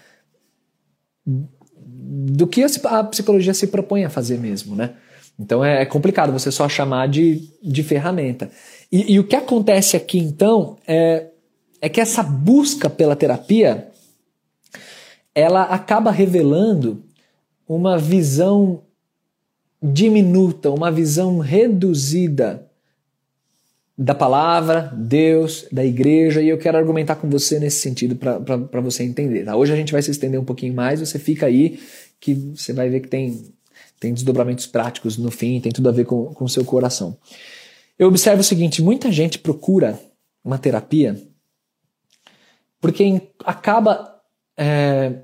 [1.26, 4.96] do que a psicologia se propõe a fazer mesmo, né?
[5.38, 8.50] Então é, é complicado você só chamar de, de ferramenta.
[8.92, 11.28] E, e o que acontece aqui então é
[11.82, 13.90] é que essa busca pela terapia
[15.36, 17.04] ela acaba revelando
[17.68, 18.84] uma visão
[19.82, 22.72] diminuta, uma visão reduzida
[23.98, 29.04] da palavra, Deus, da igreja, e eu quero argumentar com você nesse sentido para você
[29.04, 29.46] entender.
[29.46, 29.56] Tá?
[29.56, 31.80] Hoje a gente vai se estender um pouquinho mais, você fica aí
[32.20, 33.54] que você vai ver que tem,
[34.00, 37.18] tem desdobramentos práticos no fim, tem tudo a ver com o seu coração.
[37.98, 40.00] Eu observo o seguinte: muita gente procura
[40.44, 41.22] uma terapia
[42.82, 44.20] porque acaba
[44.58, 45.20] é,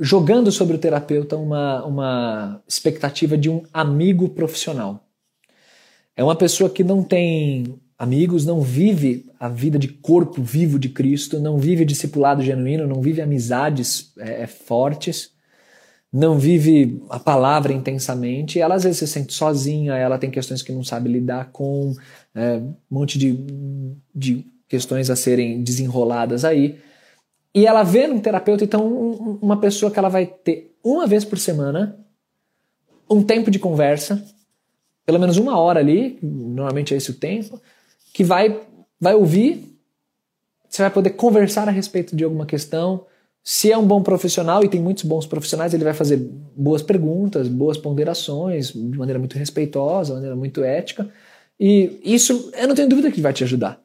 [0.00, 5.06] jogando sobre o terapeuta uma, uma expectativa de um amigo profissional.
[6.16, 10.88] É uma pessoa que não tem amigos, não vive a vida de corpo vivo de
[10.88, 15.30] Cristo, não vive discipulado genuíno, não vive amizades é, é fortes,
[16.12, 18.60] não vive a palavra intensamente.
[18.60, 21.94] Ela às vezes se sente sozinha, ela tem questões que não sabe lidar com,
[22.34, 23.38] é, um monte de,
[24.14, 26.78] de questões a serem desenroladas aí.
[27.54, 31.24] E ela vê num terapeuta, então, um, uma pessoa que ela vai ter uma vez
[31.24, 31.98] por semana
[33.08, 34.24] um tempo de conversa,
[35.04, 37.60] pelo menos uma hora ali, normalmente é esse o tempo,
[38.12, 38.60] que vai,
[39.00, 39.72] vai ouvir,
[40.68, 43.04] você vai poder conversar a respeito de alguma questão.
[43.44, 46.16] Se é um bom profissional, e tem muitos bons profissionais, ele vai fazer
[46.56, 51.08] boas perguntas, boas ponderações, de maneira muito respeitosa, de maneira muito ética.
[51.58, 53.82] E isso, eu não tenho dúvida que vai te ajudar.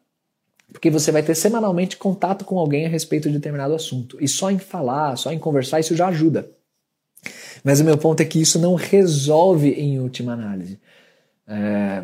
[0.71, 4.17] Porque você vai ter semanalmente contato com alguém a respeito de determinado assunto.
[4.21, 6.49] E só em falar, só em conversar, isso já ajuda.
[7.63, 10.79] Mas o meu ponto é que isso não resolve em última análise.
[11.47, 12.03] É,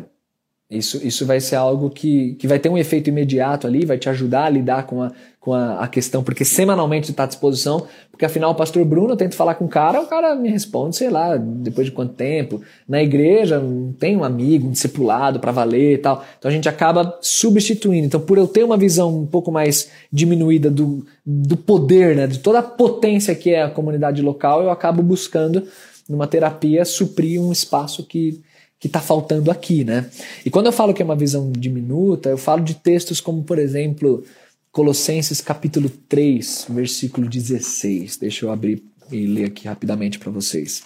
[0.70, 4.08] isso, isso vai ser algo que, que vai ter um efeito imediato ali, vai te
[4.08, 8.24] ajudar a lidar com a, com a, a questão, porque semanalmente está à disposição, porque
[8.24, 11.10] afinal o pastor Bruno, eu tento falar com o cara, o cara me responde, sei
[11.10, 12.62] lá, depois de quanto tempo.
[12.88, 13.62] Na igreja
[13.98, 16.24] tem um amigo, um discipulado para valer e tal.
[16.38, 18.06] Então a gente acaba substituindo.
[18.06, 22.38] Então, por eu ter uma visão um pouco mais diminuída do, do poder, né, de
[22.38, 25.68] toda a potência que é a comunidade local, eu acabo buscando
[26.08, 28.42] numa terapia suprir um espaço que
[28.78, 30.10] que está faltando aqui, né?
[30.44, 33.58] E quando eu falo que é uma visão diminuta, eu falo de textos como, por
[33.58, 34.24] exemplo,
[34.70, 38.16] Colossenses capítulo 3, versículo 16.
[38.18, 40.82] Deixa eu abrir e ler aqui rapidamente para vocês.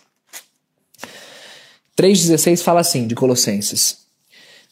[1.96, 4.06] 3,16 fala assim de Colossenses: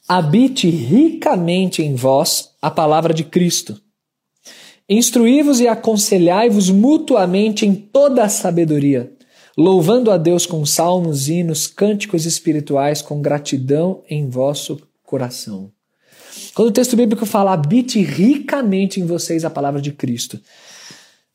[0.06, 3.80] Habite ricamente em vós a palavra de Cristo.
[4.88, 9.15] Instruí-vos e aconselhai-vos mutuamente em toda a sabedoria
[9.56, 15.72] louvando a Deus com salmos, hinos, cânticos espirituais, com gratidão em vosso coração.
[16.54, 20.38] Quando o texto bíblico fala habite ricamente em vocês a palavra de Cristo,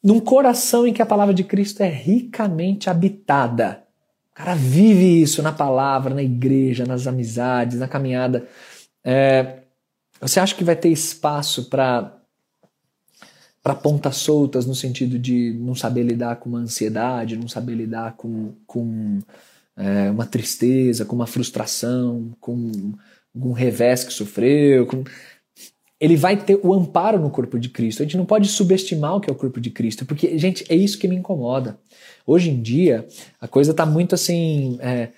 [0.03, 3.83] num coração em que a palavra de Cristo é ricamente habitada.
[4.31, 8.47] O cara vive isso na palavra, na igreja, nas amizades, na caminhada.
[9.03, 9.59] É,
[10.19, 12.20] você acha que vai ter espaço para
[13.63, 18.15] para pontas soltas no sentido de não saber lidar com uma ansiedade, não saber lidar
[18.17, 19.19] com, com
[19.77, 22.93] é, uma tristeza, com uma frustração, com
[23.35, 25.03] algum revés que sofreu, com...
[25.99, 28.01] ele vai ter o amparo no corpo de Cristo.
[28.01, 30.75] A gente não pode subestimar o que é o corpo de Cristo, porque, gente, é
[30.75, 31.79] isso que me incomoda.
[32.25, 33.07] Hoje em dia,
[33.39, 34.77] a coisa está muito assim.
[34.81, 35.09] É,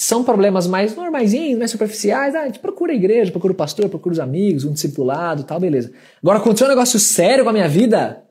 [0.00, 2.32] são problemas mais normaisinhos, mais superficiais.
[2.32, 5.58] Ah, a gente procura a igreja, procura o pastor, procura os amigos, um discipulado tal,
[5.58, 5.90] beleza.
[6.22, 8.22] Agora aconteceu um negócio sério com a minha vida.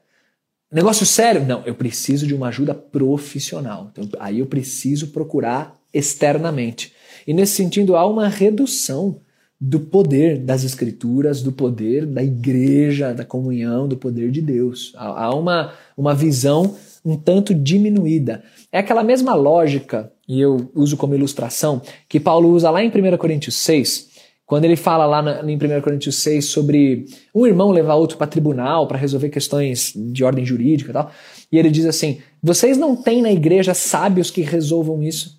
[0.72, 1.46] Negócio sério?
[1.46, 3.92] Não, eu preciso de uma ajuda profissional.
[3.92, 6.94] Então, aí eu preciso procurar externamente.
[7.28, 9.20] E nesse sentido, há uma redução
[9.60, 14.94] do poder das escrituras, do poder da igreja, da comunhão, do poder de Deus.
[14.96, 18.44] Há uma, uma visão um tanto diminuída.
[18.72, 23.18] É aquela mesma lógica, e eu uso como ilustração, que Paulo usa lá em 1
[23.18, 24.08] Coríntios 6,
[24.46, 27.06] quando ele fala lá na, em 1 Coríntios 6 sobre
[27.36, 31.12] um irmão levar outro para tribunal para resolver questões de ordem jurídica e tal.
[31.52, 35.38] E ele diz assim: vocês não têm na igreja sábios que resolvam isso?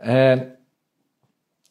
[0.00, 0.53] É,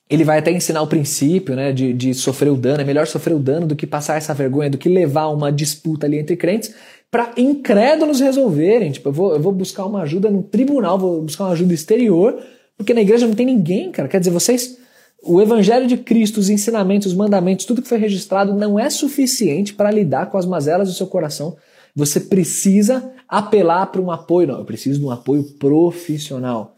[0.10, 2.82] ele vai até ensinar o princípio né, de, de sofrer o dano.
[2.82, 6.06] É melhor sofrer o dano do que passar essa vergonha, do que levar uma disputa
[6.06, 6.74] ali entre crentes
[7.14, 8.92] para incrédulos resolverem.
[8.92, 12.42] Tipo, eu vou, eu vou buscar uma ajuda no tribunal, vou buscar uma ajuda exterior,
[12.76, 14.10] porque na igreja não tem ninguém, cara.
[14.10, 14.82] Quer dizer, vocês.
[15.26, 19.74] O evangelho de Cristo, os ensinamentos, os mandamentos, tudo que foi registrado não é suficiente
[19.74, 21.56] para lidar com as mazelas do seu coração.
[21.96, 24.48] Você precisa apelar para um apoio.
[24.48, 26.76] Não, eu preciso de um apoio profissional.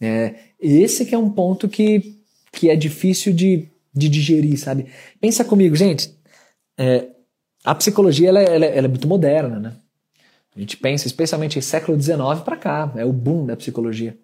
[0.00, 2.13] É, esse que é um ponto que,
[2.54, 4.86] que é difícil de, de digerir, sabe?
[5.20, 6.14] Pensa comigo, gente.
[6.78, 7.08] É,
[7.64, 9.72] a psicologia ela, é, ela, é, ela é muito moderna, né?
[10.56, 14.16] A gente pensa, especialmente em século XIX para cá, é o boom da psicologia.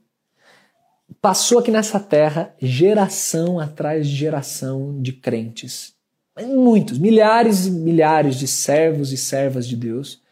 [1.20, 5.92] Passou aqui nessa terra geração atrás de geração de crentes.
[6.40, 10.22] Muitos, milhares e milhares de servos e servas de Deus.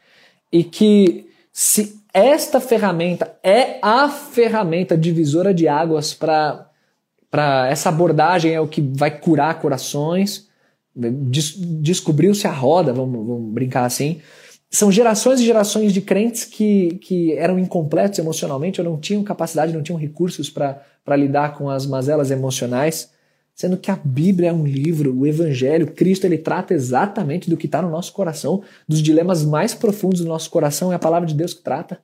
[0.52, 6.67] E que se esta ferramenta é a ferramenta divisora de águas para
[7.68, 10.48] essa abordagem, é o que vai curar corações,
[10.94, 14.20] des descobriu-se a roda, vamos, vamos, brincar assim.
[14.70, 19.72] São gerações e gerações de crentes que, que eram incompletos emocionalmente, ou não tinham capacidade,
[19.72, 23.10] não tinham recursos para lidar com as mazelas emocionais,
[23.54, 27.66] sendo que a Bíblia é um livro, o Evangelho, Cristo, ele trata exatamente do que
[27.66, 31.34] está no nosso coração, dos dilemas mais profundos do nosso coração, é a palavra de
[31.34, 31.98] Deus que trata.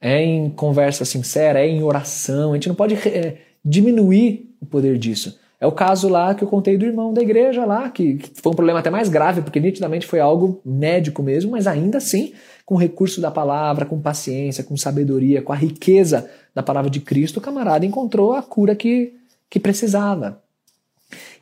[0.00, 4.98] É em conversa sincera, é em oração, a gente não pode é, diminuir o poder
[4.98, 5.38] disso.
[5.60, 8.50] É o caso lá que eu contei do irmão da igreja lá, que, que foi
[8.50, 12.32] um problema até mais grave, porque nitidamente foi algo médico mesmo, mas ainda assim,
[12.64, 17.36] com recurso da palavra, com paciência, com sabedoria, com a riqueza da palavra de Cristo,
[17.36, 19.12] o camarada encontrou a cura que,
[19.50, 20.42] que precisava.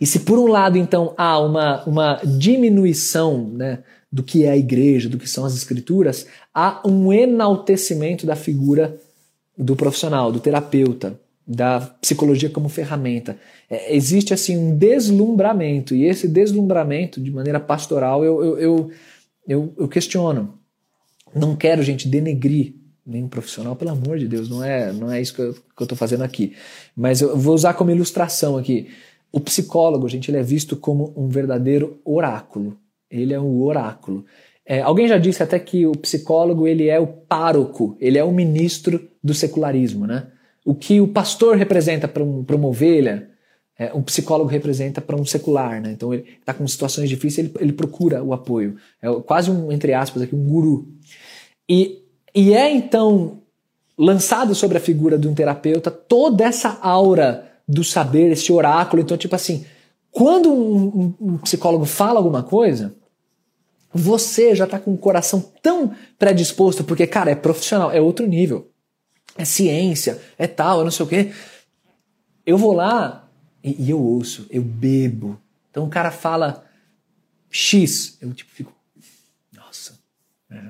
[0.00, 4.56] E se por um lado, então, há uma, uma diminuição né, do que é a
[4.56, 8.96] igreja, do que são as escrituras, há um enaltecimento da figura
[9.56, 13.38] do profissional, do terapeuta, da psicologia como ferramenta.
[13.70, 18.90] É, existe assim um deslumbramento, e esse deslumbramento, de maneira pastoral, eu, eu, eu,
[19.48, 20.58] eu, eu questiono.
[21.34, 22.74] Não quero, gente, denegrir
[23.06, 26.22] nenhum profissional, pelo amor de Deus, não é, não é isso que eu estou fazendo
[26.22, 26.54] aqui.
[26.94, 28.88] Mas eu vou usar como ilustração aqui.
[29.32, 32.76] O psicólogo, gente, ele é visto como um verdadeiro oráculo.
[33.10, 34.26] Ele é um oráculo.
[34.66, 38.32] É, alguém já disse até que o psicólogo ele é o pároco, ele é o
[38.32, 40.26] ministro do secularismo, né?
[40.68, 43.30] O que o pastor representa para um, uma ovelha,
[43.78, 45.80] é, um psicólogo representa para um secular.
[45.80, 45.92] Né?
[45.92, 48.76] Então ele está com situações difíceis, ele, ele procura o apoio.
[49.00, 50.86] É quase um, entre aspas, aqui, um guru.
[51.66, 52.02] E,
[52.34, 53.40] e é então
[53.96, 59.00] lançado sobre a figura de um terapeuta toda essa aura do saber, esse oráculo.
[59.00, 59.64] Então, tipo assim,
[60.10, 62.94] quando um, um, um psicólogo fala alguma coisa,
[63.90, 68.68] você já está com o coração tão predisposto, porque, cara, é profissional, é outro nível
[69.38, 71.32] é ciência, é tal, é não sei o quê.
[72.44, 73.30] Eu vou lá
[73.62, 75.40] e, e eu ouço, eu bebo.
[75.70, 76.64] Então o cara fala
[77.48, 78.74] X, eu tipo fico,
[79.54, 79.98] nossa,
[80.50, 80.60] é,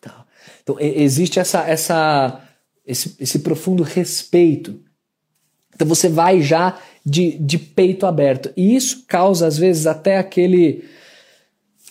[0.00, 0.26] tal.
[0.62, 2.40] Então existe essa, essa,
[2.86, 4.80] esse, esse profundo respeito.
[5.74, 8.52] Então você vai já de, de peito aberto.
[8.56, 10.84] E isso causa, às vezes, até aquele.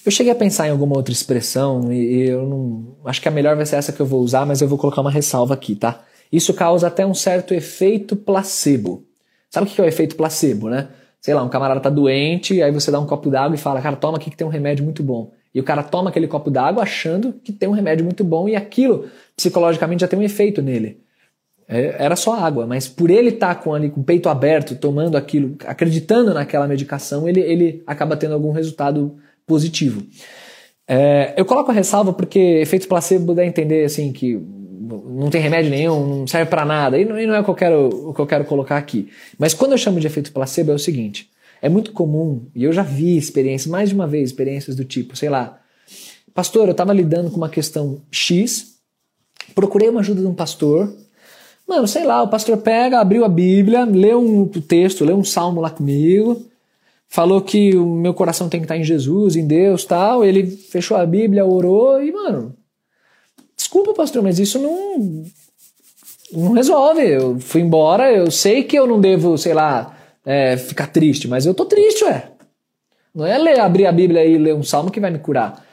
[0.05, 2.95] Eu cheguei a pensar em alguma outra expressão e eu não.
[3.05, 5.01] Acho que a melhor vai ser essa que eu vou usar, mas eu vou colocar
[5.01, 6.05] uma ressalva aqui, tá?
[6.31, 9.05] Isso causa até um certo efeito placebo.
[9.49, 10.87] Sabe o que é o efeito placebo, né?
[11.19, 13.95] Sei lá, um camarada tá doente, aí você dá um copo d'água e fala, cara,
[13.95, 15.31] toma aqui que tem um remédio muito bom.
[15.53, 18.55] E o cara toma aquele copo d'água achando que tem um remédio muito bom e
[18.55, 21.01] aquilo psicologicamente já tem um efeito nele.
[21.67, 24.75] É, era só água, mas por ele estar tá com, ali, com o peito aberto,
[24.75, 29.15] tomando aquilo, acreditando naquela medicação, ele, ele acaba tendo algum resultado
[29.45, 30.05] positivo.
[30.87, 34.35] É, eu coloco a ressalva porque efeito placebo dá a entender assim que
[34.97, 36.97] não tem remédio nenhum, não serve para nada.
[36.99, 39.09] E não, e não é o que, eu quero, o que eu quero colocar aqui.
[39.37, 41.29] Mas quando eu chamo de efeito placebo é o seguinte:
[41.61, 45.15] É muito comum, e eu já vi experiências, mais de uma vez, experiências do tipo,
[45.15, 45.59] sei lá,
[46.33, 48.77] pastor, eu estava lidando com uma questão X,
[49.53, 50.93] procurei uma ajuda de um pastor,
[51.67, 55.61] mano, sei lá, o pastor pega, abriu a Bíblia, leu um texto, leu um salmo
[55.61, 56.45] lá comigo,
[57.07, 60.97] falou que o meu coração tem que estar em Jesus, em Deus tal, ele fechou
[60.97, 62.55] a Bíblia, orou e, mano,
[63.71, 65.23] desculpa, pastor, mas isso não,
[66.33, 67.07] não resolve.
[67.07, 71.45] Eu fui embora, eu sei que eu não devo, sei lá, é, ficar triste, mas
[71.45, 72.27] eu tô triste, ué.
[73.15, 75.65] Não é ler, abrir a Bíblia e ler um salmo que vai me curar.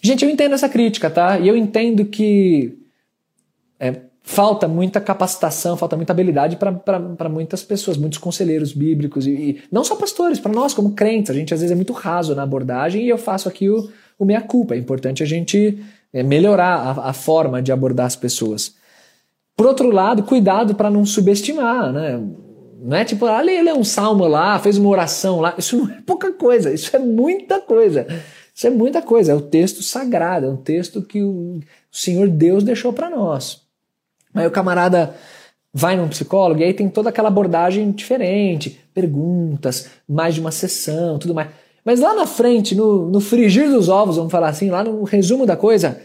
[0.00, 1.38] Gente, eu entendo essa crítica, tá?
[1.40, 2.78] E eu entendo que
[3.78, 9.62] é, falta muita capacitação, falta muita habilidade para muitas pessoas, muitos conselheiros bíblicos, e, e
[9.72, 11.30] não só pastores, para nós como crentes.
[11.30, 14.24] A gente às vezes é muito raso na abordagem e eu faço aqui o, o
[14.24, 14.74] meia-culpa.
[14.74, 15.78] É importante a gente
[16.12, 18.74] é, melhorar a, a forma de abordar as pessoas.
[19.56, 22.20] Por outro lado, cuidado para não subestimar, né?
[22.82, 25.54] Não é tipo, ah, lê, lê um salmo lá, fez uma oração lá.
[25.58, 28.06] Isso não é pouca coisa, isso é muita coisa.
[28.54, 29.32] Isso é muita coisa.
[29.32, 31.60] É o texto sagrado, é um texto que o
[31.92, 33.62] Senhor Deus deixou para nós.
[34.32, 35.14] Aí o camarada
[35.72, 41.18] vai num psicólogo e aí tem toda aquela abordagem diferente, perguntas, mais de uma sessão,
[41.18, 41.50] tudo mais.
[41.84, 45.46] Mas lá na frente, no, no frigir dos ovos, vamos falar assim, lá no resumo
[45.46, 46.00] da coisa,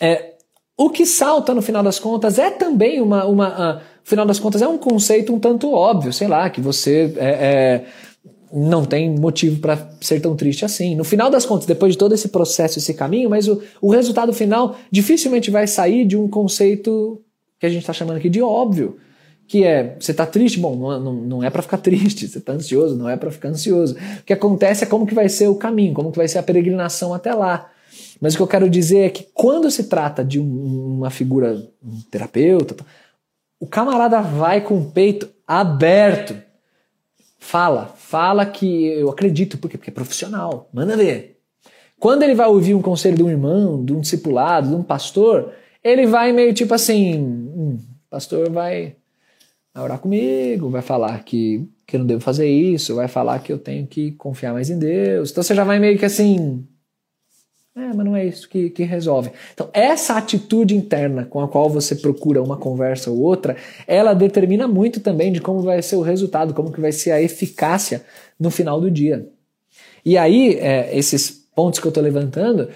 [0.00, 0.32] é,
[0.76, 3.24] o que salta no final das contas é também uma.
[3.26, 7.14] uma uh, final das contas é um conceito um tanto óbvio, sei lá, que você
[7.16, 7.84] é, é,
[8.52, 10.96] não tem motivo para ser tão triste assim.
[10.96, 14.32] No final das contas, depois de todo esse processo, esse caminho, mas o, o resultado
[14.32, 17.20] final dificilmente vai sair de um conceito
[17.60, 18.96] que a gente está chamando aqui de óbvio
[19.52, 20.58] que é, você está triste?
[20.58, 23.50] Bom, não, não, não é para ficar triste, você está ansioso, não é para ficar
[23.50, 23.94] ansioso.
[24.20, 26.42] O que acontece é como que vai ser o caminho, como que vai ser a
[26.42, 27.70] peregrinação até lá.
[28.18, 31.52] Mas o que eu quero dizer é que quando se trata de um, uma figura,
[31.84, 32.74] um terapeuta,
[33.60, 36.34] o camarada vai com o peito aberto.
[37.38, 39.76] Fala, fala que eu acredito, por quê?
[39.76, 41.40] Porque é profissional, manda ver.
[42.00, 45.52] Quando ele vai ouvir um conselho de um irmão, de um discipulado, de um pastor,
[45.84, 47.78] ele vai meio tipo assim, hum,
[48.08, 48.96] pastor vai
[49.74, 53.52] vai orar comigo, vai falar que, que eu não devo fazer isso, vai falar que
[53.52, 55.30] eu tenho que confiar mais em Deus.
[55.30, 56.66] Então você já vai meio que assim.
[57.74, 59.30] É, mas não é isso que, que resolve.
[59.54, 63.56] Então, essa atitude interna com a qual você procura uma conversa ou outra,
[63.86, 67.22] ela determina muito também de como vai ser o resultado, como que vai ser a
[67.22, 68.04] eficácia
[68.38, 69.26] no final do dia.
[70.04, 72.68] E aí, é, esses pontos que eu estou levantando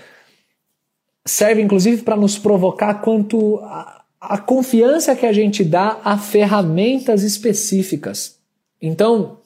[1.27, 3.96] servem inclusive para nos provocar quanto a,
[4.29, 8.39] a confiança que a gente dá a ferramentas específicas.
[8.81, 9.39] Então,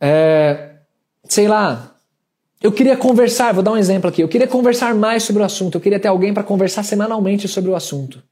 [0.00, 0.76] é,
[1.24, 1.96] sei lá,
[2.60, 5.76] eu queria conversar, vou dar um exemplo aqui, eu queria conversar mais sobre o assunto,
[5.76, 8.22] eu queria ter alguém para conversar semanalmente sobre o assunto.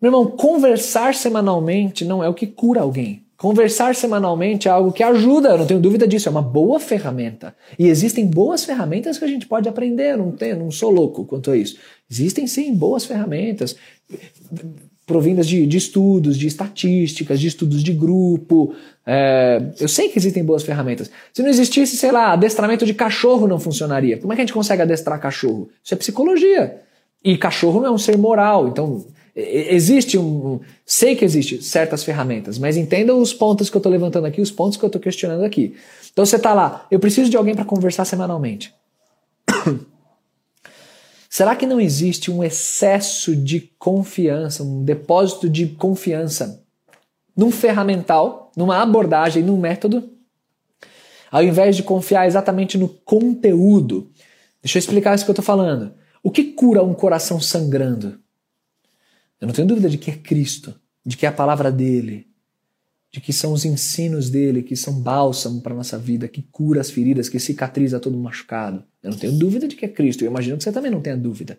[0.00, 3.27] Meu irmão, conversar semanalmente não é o que cura alguém.
[3.38, 7.54] Conversar semanalmente é algo que ajuda, eu não tenho dúvida disso, é uma boa ferramenta.
[7.78, 11.52] E existem boas ferramentas que a gente pode aprender, não, tenho, não sou louco quanto
[11.52, 11.78] a isso.
[12.10, 13.76] Existem sim boas ferramentas,
[15.06, 18.74] provindas de, de estudos, de estatísticas, de estudos de grupo.
[19.06, 21.08] É, eu sei que existem boas ferramentas.
[21.32, 24.18] Se não existisse, sei lá, adestramento de cachorro não funcionaria.
[24.18, 25.68] Como é que a gente consegue adestrar cachorro?
[25.84, 26.80] Isso é psicologia.
[27.22, 29.06] E cachorro não é um ser moral, então
[29.40, 30.58] Existe um.
[30.84, 34.50] Sei que existe certas ferramentas, mas entendam os pontos que eu estou levantando aqui, os
[34.50, 35.76] pontos que eu estou questionando aqui.
[36.12, 38.74] Então você está lá, eu preciso de alguém para conversar semanalmente.
[41.30, 46.64] Será que não existe um excesso de confiança, um depósito de confiança
[47.36, 50.10] num ferramental, numa abordagem, num método,
[51.30, 54.10] ao invés de confiar exatamente no conteúdo?
[54.60, 55.94] Deixa eu explicar isso que eu estou falando.
[56.24, 58.18] O que cura um coração sangrando?
[59.40, 60.74] Eu não tenho dúvida de que é Cristo,
[61.04, 62.26] de que é a palavra dele,
[63.10, 66.90] de que são os ensinos dele, que são bálsamo para nossa vida, que cura as
[66.90, 68.84] feridas, que cicatriza todo machucado.
[69.02, 71.16] Eu não tenho dúvida de que é Cristo, eu imagino que você também não tenha
[71.16, 71.58] dúvida.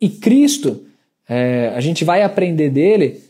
[0.00, 0.86] E Cristo,
[1.28, 3.22] é, a gente vai aprender dele,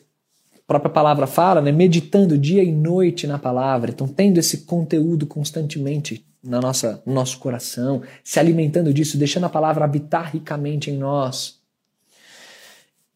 [0.55, 5.27] a própria palavra fala, né, meditando dia e noite na palavra, então tendo esse conteúdo
[5.27, 10.97] constantemente na nossa, no nosso coração, se alimentando disso, deixando a palavra habitar ricamente em
[10.97, 11.59] nós.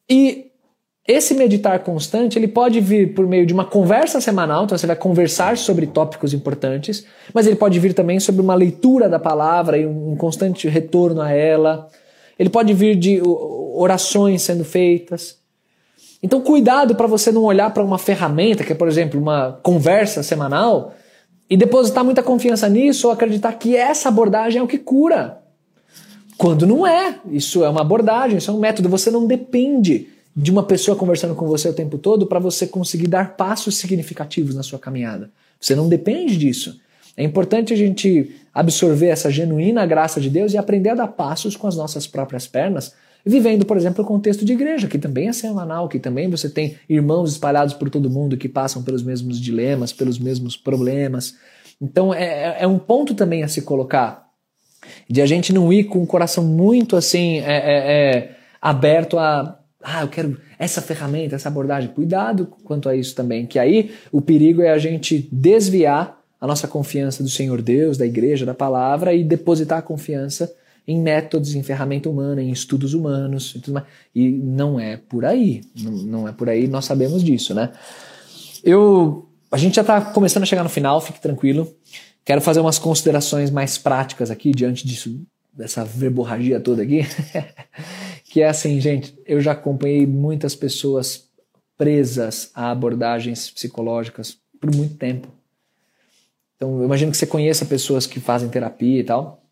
[0.09, 0.48] E
[1.09, 4.95] esse meditar constante, ele pode vir por meio de uma conversa semanal, então você vai
[4.95, 9.87] conversar sobre tópicos importantes, mas ele pode vir também sobre uma leitura da palavra e
[9.87, 11.89] um constante retorno a ela.
[12.39, 15.39] Ele pode vir de orações sendo feitas.
[16.23, 20.23] Então, cuidado para você não olhar para uma ferramenta, que é, por exemplo, uma conversa
[20.23, 20.93] semanal,
[21.49, 25.39] e depositar muita confiança nisso ou acreditar que essa abordagem é o que cura.
[26.37, 27.19] Quando não é.
[27.31, 28.91] Isso é uma abordagem, isso é um método.
[28.91, 33.09] Você não depende de uma pessoa conversando com você o tempo todo para você conseguir
[33.09, 35.31] dar passos significativos na sua caminhada.
[35.61, 36.81] Você não depende disso.
[37.16, 41.57] É importante a gente absorver essa genuína graça de Deus e aprender a dar passos
[41.57, 42.95] com as nossas próprias pernas,
[43.26, 46.76] vivendo, por exemplo, o contexto de igreja, que também é semanal, que também você tem
[46.89, 51.35] irmãos espalhados por todo mundo que passam pelos mesmos dilemas, pelos mesmos problemas.
[51.81, 54.29] Então é, é, é um ponto também a se colocar
[55.09, 59.59] de a gente não ir com o coração muito assim é, é, é, aberto a
[59.89, 61.91] ah, eu quero essa ferramenta, essa abordagem.
[61.91, 66.68] Cuidado quanto a isso também, que aí o perigo é a gente desviar a nossa
[66.68, 70.53] confiança do Senhor Deus, da igreja, da palavra e depositar a confiança
[70.86, 73.86] em métodos, em ferramenta humana, em estudos humanos e tudo mais.
[74.14, 75.62] E não é por aí.
[75.76, 77.70] Não, é por aí, nós sabemos disso, né?
[78.62, 81.74] Eu, a gente já está começando a chegar no final, fique tranquilo.
[82.24, 85.20] Quero fazer umas considerações mais práticas aqui diante disso,
[85.53, 87.07] dessa verborragia toda aqui.
[88.29, 91.29] que é assim, gente, eu já acompanhei muitas pessoas
[91.76, 95.29] presas a abordagens psicológicas por muito tempo.
[96.57, 99.43] Então, eu imagino que você conheça pessoas que fazem terapia e tal.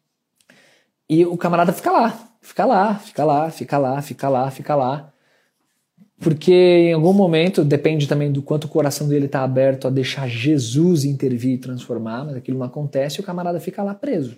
[1.09, 5.13] E o camarada fica lá, fica lá, fica lá, fica lá, fica lá, fica lá.
[6.19, 10.29] Porque em algum momento, depende também do quanto o coração dele está aberto a deixar
[10.29, 14.37] Jesus intervir e transformar, mas aquilo não acontece e o camarada fica lá preso.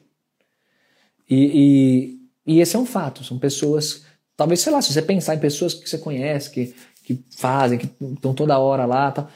[1.28, 4.05] E, e, e esse é um fato, são pessoas,
[4.39, 6.74] talvez, sei lá, se você pensar em pessoas que você conhece, que,
[7.05, 9.28] que fazem, que estão toda hora lá, tá,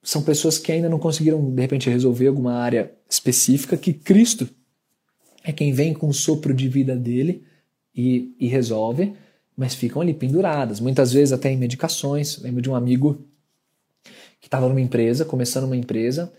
[0.00, 4.48] são pessoas que ainda não conseguiram, de repente, resolver alguma área específica que Cristo
[5.42, 7.44] é quem vem com o sopro de vida dele
[7.92, 9.16] e, e resolve
[9.56, 12.38] mas ficam ali penduradas, muitas vezes até em medicações.
[12.38, 13.24] Lembro de um amigo
[14.40, 16.32] que estava numa empresa, começando uma empresa,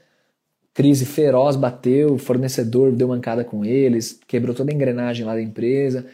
[0.74, 5.42] crise feroz bateu, o fornecedor deu mancada com eles, quebrou toda a engrenagem lá da
[5.42, 6.06] empresa.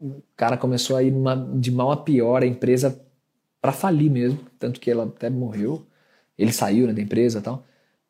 [0.00, 1.12] O cara começou a ir
[1.58, 3.00] de mal a pior, a empresa
[3.60, 5.86] para falir mesmo, tanto que ela até morreu.
[6.38, 7.64] Ele saiu né, da empresa e tal.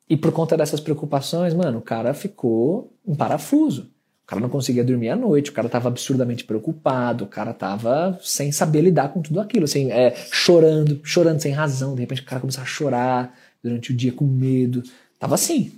[0.08, 3.90] E por conta dessas preocupações, mano, o cara ficou em parafuso.
[4.22, 8.18] O cara não conseguia dormir à noite, o cara estava absurdamente preocupado, o cara estava
[8.20, 11.94] sem saber lidar com tudo aquilo, assim, é, chorando, chorando sem razão.
[11.94, 14.82] De repente o cara começou a chorar durante o dia com medo.
[15.18, 15.72] Tava assim.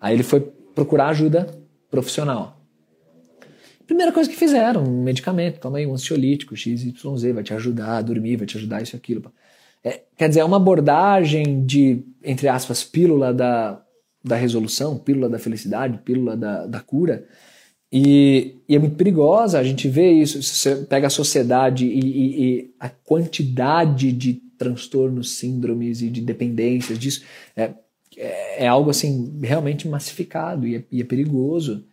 [0.00, 0.40] Aí ele foi
[0.74, 1.46] procurar ajuda
[1.90, 2.57] profissional.
[3.88, 6.92] Primeira coisa que fizeram, um medicamento, toma aí um ansiolítico, XYZ,
[7.32, 9.32] vai te ajudar a dormir, vai te ajudar isso e aquilo.
[9.82, 13.82] É, quer dizer, é uma abordagem de, entre aspas, pílula da,
[14.22, 17.26] da resolução, pílula da felicidade, pílula da, da cura,
[17.90, 20.42] e, e, é muito perigosa, a gente vê isso.
[20.42, 26.98] Você pega a sociedade e, e, e, a quantidade de transtornos, síndromes e de dependências
[26.98, 27.24] disso,
[27.56, 27.70] é,
[28.18, 31.87] é, é algo assim realmente massificado e é, e é, perigoso.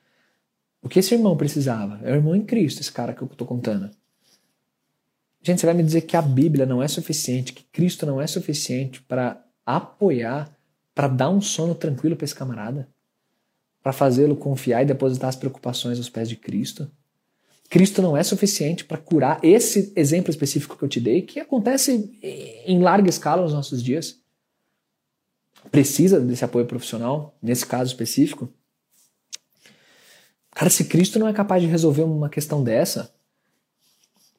[0.85, 1.99] O que esse irmão precisava?
[2.03, 3.91] É o irmão em Cristo, esse cara que eu estou contando.
[5.41, 8.27] Gente, você vai me dizer que a Bíblia não é suficiente, que Cristo não é
[8.27, 10.57] suficiente para apoiar,
[10.93, 12.87] para dar um sono tranquilo para esse camarada?
[13.85, 16.89] para fazê-lo confiar e depositar as preocupações aos pés de Cristo.
[17.69, 22.19] Cristo não é suficiente para curar esse exemplo específico que eu te dei, que acontece
[22.65, 24.19] em larga escala nos nossos dias.
[25.69, 28.51] Precisa desse apoio profissional, nesse caso específico.
[30.55, 33.13] Cara, se Cristo não é capaz de resolver uma questão dessa,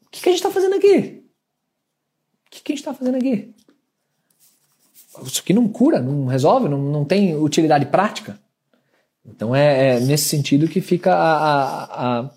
[0.06, 1.22] o que, que a gente está fazendo aqui?
[2.46, 3.54] O que, que a gente está fazendo aqui?
[5.22, 8.40] Isso aqui não cura, não resolve, não, não tem utilidade prática.
[9.26, 12.30] Então é, é nesse sentido que fica a, a,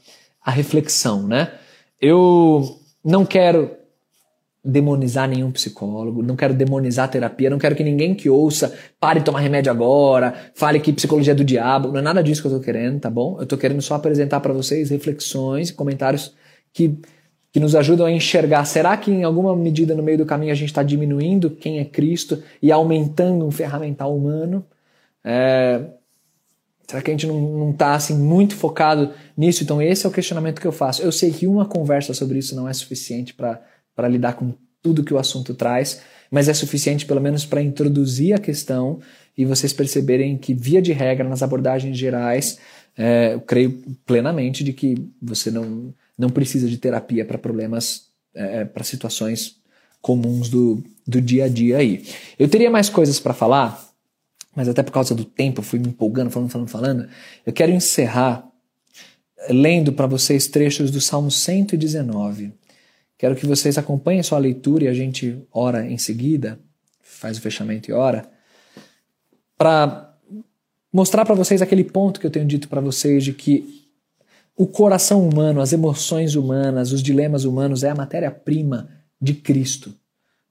[0.43, 1.57] a, reflexão, né?
[2.01, 3.77] Eu não quero
[4.63, 9.19] demonizar nenhum psicólogo, não quero demonizar a terapia, não quero que ninguém que ouça pare
[9.19, 12.47] de tomar remédio agora, fale que psicologia é do diabo, não é nada disso que
[12.47, 13.37] eu tô querendo, tá bom?
[13.39, 16.35] Eu tô querendo só apresentar para vocês reflexões e comentários
[16.73, 16.99] que,
[17.53, 20.55] que nos ajudam a enxergar, será que em alguma medida no meio do caminho a
[20.55, 24.65] gente está diminuindo quem é Cristo e aumentando um ferramental humano?
[25.23, 25.85] É,
[26.89, 29.63] Será que a gente não está assim muito focado nisso?
[29.63, 31.03] Então esse é o questionamento que eu faço.
[31.03, 33.61] Eu sei que uma conversa sobre isso não é suficiente para
[34.07, 38.39] lidar com tudo que o assunto traz, mas é suficiente pelo menos para introduzir a
[38.39, 38.99] questão
[39.37, 42.59] e vocês perceberem que via de regra nas abordagens gerais,
[42.97, 48.65] é, eu creio plenamente de que você não não precisa de terapia para problemas, é,
[48.65, 49.55] para situações
[50.01, 52.05] comuns do, do dia a dia aí.
[52.37, 53.81] Eu teria mais coisas para falar,
[54.53, 57.09] mas até por causa do tempo, eu fui me empolgando, falando, falando, falando.
[57.45, 58.45] Eu quero encerrar
[59.49, 62.51] lendo para vocês trechos do Salmo 119.
[63.19, 66.57] Quero que vocês acompanhem a sua leitura e a gente ora em seguida,
[67.01, 68.25] faz o fechamento e ora,
[69.57, 70.15] para
[70.91, 73.85] mostrar para vocês aquele ponto que eu tenho dito para vocês de que
[74.55, 78.89] o coração humano, as emoções humanas, os dilemas humanos é a matéria-prima
[79.21, 79.93] de Cristo.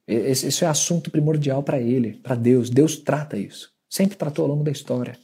[0.06, 2.68] Esse é assunto primordial para Ele, para Deus.
[2.68, 3.70] Deus trata isso.
[3.88, 5.18] Sempre tratou ao longo da história.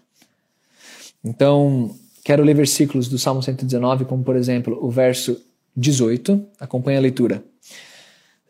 [1.22, 5.38] Então, quero ler versículos do Salmo 119, como por exemplo o verso
[5.76, 6.44] 18.
[6.58, 7.42] Acompanhe a leitura.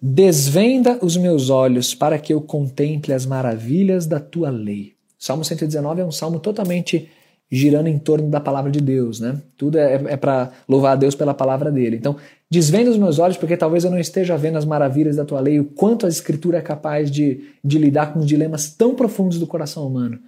[0.00, 4.92] Desvenda os meus olhos para que eu contemple as maravilhas da tua lei.
[5.18, 7.08] Salmo 119 é um salmo totalmente
[7.50, 9.40] girando em torno da palavra de Deus, né?
[9.56, 11.96] Tudo é, é para louvar a Deus pela palavra dele.
[11.96, 12.16] Então,
[12.50, 15.60] desvenda os meus olhos, porque talvez eu não esteja vendo as maravilhas da tua lei,
[15.60, 19.86] o quanto a Escritura é capaz de, de lidar com dilemas tão profundos do coração
[19.86, 20.18] humano.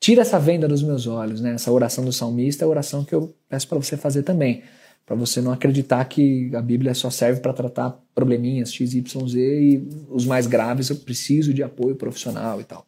[0.00, 1.54] Tira essa venda dos meus olhos, né?
[1.54, 4.62] Essa oração do salmista é a oração que eu peço para você fazer também.
[5.04, 9.38] Para você não acreditar que a Bíblia só serve para tratar probleminhas X, Y, Z
[9.38, 12.86] e os mais graves eu preciso de apoio profissional e tal.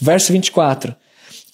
[0.00, 0.94] Verso 24.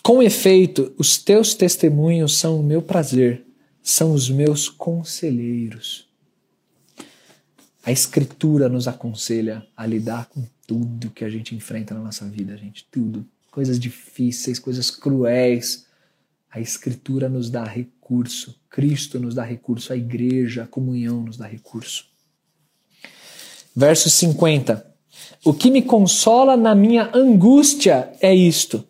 [0.03, 3.45] Com efeito, os teus testemunhos são o meu prazer,
[3.83, 6.09] são os meus conselheiros.
[7.85, 12.57] A Escritura nos aconselha a lidar com tudo que a gente enfrenta na nossa vida,
[12.57, 12.87] gente.
[12.91, 13.27] Tudo.
[13.51, 15.87] Coisas difíceis, coisas cruéis.
[16.53, 18.61] A Escritura nos dá recurso.
[18.69, 19.91] Cristo nos dá recurso.
[19.91, 22.05] A igreja, a comunhão nos dá recurso.
[23.75, 24.87] Verso 50.
[25.43, 28.87] O que me consola na minha angústia é isto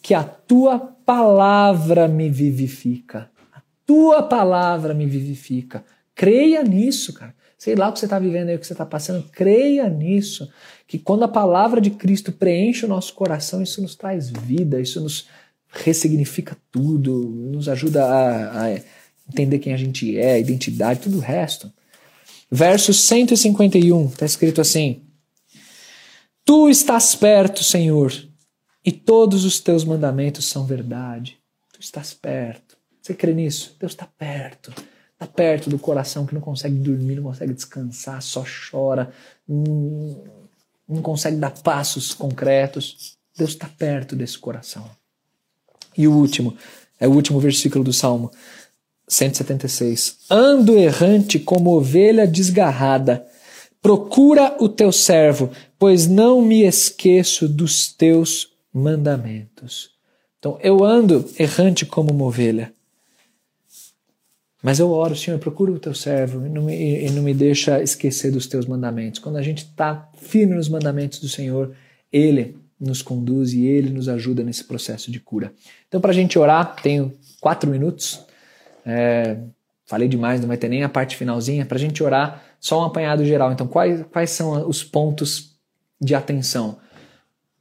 [0.00, 3.30] que a tua palavra me vivifica.
[3.52, 5.84] A tua palavra me vivifica.
[6.14, 7.34] Creia nisso, cara.
[7.58, 10.50] Sei lá o que você está vivendo aí, o que você está passando, creia nisso.
[10.86, 15.00] Que quando a palavra de Cristo preenche o nosso coração, isso nos traz vida, isso
[15.00, 15.26] nos
[15.74, 18.80] ressignifica tudo, nos ajuda a, a
[19.28, 21.72] entender quem a gente é, a identidade, tudo o resto.
[22.50, 25.02] Verso 151, está escrito assim:
[26.44, 28.12] Tu estás perto, Senhor,
[28.84, 31.38] e todos os teus mandamentos são verdade.
[31.72, 32.76] Tu estás perto.
[33.02, 33.76] Você crê nisso?
[33.80, 34.72] Deus está perto.
[35.12, 39.12] Está perto do coração que não consegue dormir, não consegue descansar, só chora,
[39.48, 40.24] não,
[40.88, 43.16] não consegue dar passos concretos.
[43.36, 44.88] Deus está perto desse coração.
[45.96, 46.56] E o último,
[46.98, 48.30] é o último versículo do Salmo
[49.08, 50.18] 176.
[50.30, 53.26] Ando errante como ovelha desgarrada.
[53.82, 59.90] Procura o teu servo, pois não me esqueço dos teus mandamentos.
[60.38, 62.72] Então eu ando errante como uma ovelha.
[64.62, 67.82] Mas eu oro, Senhor, procura o teu servo e não, me, e não me deixa
[67.82, 69.20] esquecer dos teus mandamentos.
[69.20, 71.74] Quando a gente está firme nos mandamentos do Senhor,
[72.10, 75.52] Ele nos conduz e Ele nos ajuda nesse processo de cura.
[75.88, 78.20] Então, para a gente orar, tenho quatro minutos.
[78.84, 79.38] É,
[79.86, 81.64] falei demais, não vai ter nem a parte finalzinha.
[81.64, 83.52] Para a gente orar, só um apanhado geral.
[83.52, 85.56] Então, quais, quais são os pontos
[86.00, 86.78] de atenção?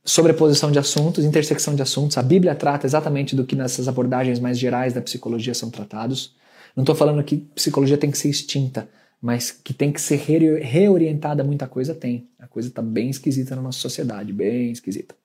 [0.05, 2.17] sobreposição de assuntos, intersecção de assuntos.
[2.17, 6.35] A Bíblia trata exatamente do que nessas abordagens mais gerais da psicologia são tratados.
[6.75, 8.89] Não estou falando que psicologia tem que ser extinta,
[9.23, 12.27] mas que tem que ser reorientada muita coisa tem.
[12.37, 15.15] A coisa está bem esquisita na nossa sociedade, bem esquisita.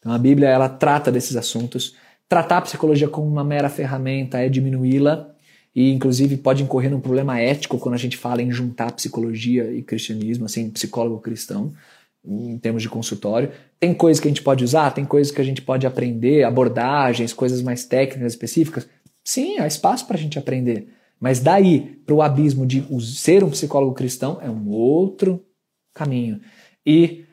[0.00, 1.94] Então a Bíblia ela trata desses assuntos.
[2.28, 5.32] Tratar a psicologia como uma mera ferramenta é diminuí-la
[5.72, 9.80] e inclusive pode incorrer num problema ético quando a gente fala em juntar psicologia e
[9.80, 11.72] cristianismo, assim, psicólogo cristão
[12.24, 13.52] em termos de consultório.
[13.78, 17.32] Tem coisas que a gente pode usar, tem coisas que a gente pode aprender, abordagens,
[17.32, 18.88] coisas mais técnicas, específicas.
[19.22, 20.88] Sim, há espaço para a gente aprender.
[21.20, 25.44] Mas daí para o abismo de ser um psicólogo cristão é um outro
[25.94, 26.40] caminho.
[26.84, 27.24] E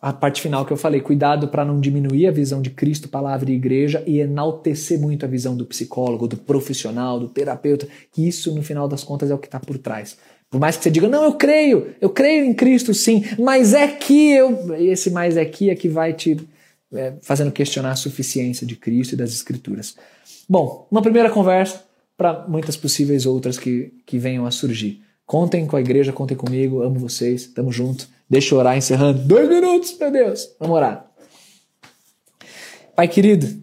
[0.00, 3.50] a parte final que eu falei, cuidado para não diminuir a visão de Cristo, palavra
[3.50, 8.62] e igreja e enaltecer muito a visão do psicólogo, do profissional, do terapeuta, isso no
[8.62, 10.16] final das contas é o que está por trás.
[10.48, 13.88] Por mais que você diga, não, eu creio, eu creio em Cristo sim, mas é
[13.88, 14.76] que eu.
[14.76, 16.36] Esse mais é que é que vai te
[16.94, 19.96] é, fazendo questionar a suficiência de Cristo e das Escrituras.
[20.48, 21.85] Bom, uma primeira conversa
[22.16, 25.02] para muitas possíveis outras que, que venham a surgir.
[25.24, 28.08] Contem com a igreja, contem comigo, amo vocês, tamo junto.
[28.28, 29.20] Deixa eu orar encerrando.
[29.22, 30.48] Dois minutos, meu Deus.
[30.58, 31.10] Vamos orar.
[32.94, 33.62] Pai querido,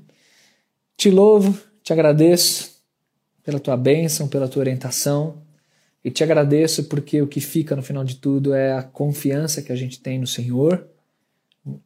[0.95, 2.81] te louvo, te agradeço
[3.43, 5.41] pela tua bênção, pela tua orientação.
[6.03, 9.71] E te agradeço porque o que fica no final de tudo é a confiança que
[9.71, 10.85] a gente tem no Senhor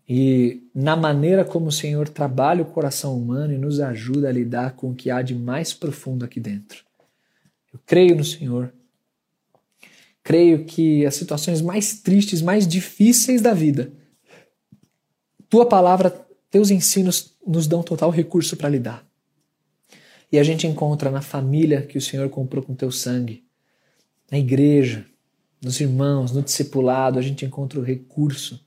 [0.10, 4.76] e na maneira como o Senhor trabalha o coração humano e nos ajuda a lidar
[4.76, 6.84] com o que há de mais profundo aqui dentro.
[7.72, 8.74] Eu creio no Senhor.
[10.24, 13.94] Creio que as situações mais tristes, mais difíceis da vida,
[15.48, 16.10] tua palavra,
[16.50, 19.08] teus ensinos nos dão total recurso para lidar.
[20.30, 23.46] E a gente encontra na família que o Senhor comprou com teu sangue
[24.30, 25.06] na igreja,
[25.64, 28.67] nos irmãos, no discipulado, a gente encontra o recurso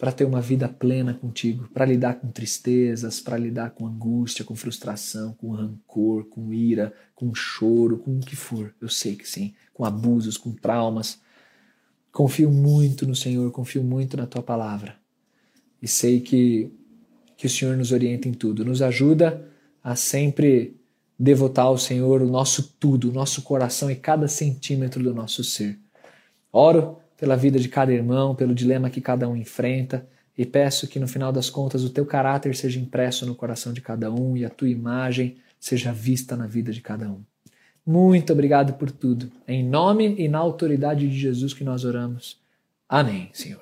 [0.00, 4.56] para ter uma vida plena contigo, para lidar com tristezas, para lidar com angústia, com
[4.56, 8.74] frustração, com rancor, com ira, com choro, com o que for.
[8.80, 11.20] Eu sei que sim, com abusos, com traumas.
[12.10, 14.96] Confio muito no Senhor, confio muito na tua palavra.
[15.82, 16.72] E sei que
[17.36, 18.66] que o Senhor nos oriente em tudo.
[18.66, 19.46] Nos ajuda
[19.82, 20.76] a sempre
[21.18, 25.78] devotar ao Senhor o nosso tudo, o nosso coração e cada centímetro do nosso ser.
[26.52, 30.08] Oro pela vida de cada irmão, pelo dilema que cada um enfrenta
[30.38, 33.82] e peço que no final das contas o teu caráter seja impresso no coração de
[33.82, 37.20] cada um e a tua imagem seja vista na vida de cada um.
[37.84, 39.30] Muito obrigado por tudo.
[39.46, 42.38] Em nome e na autoridade de Jesus que nós oramos.
[42.88, 43.60] Amém, Senhor.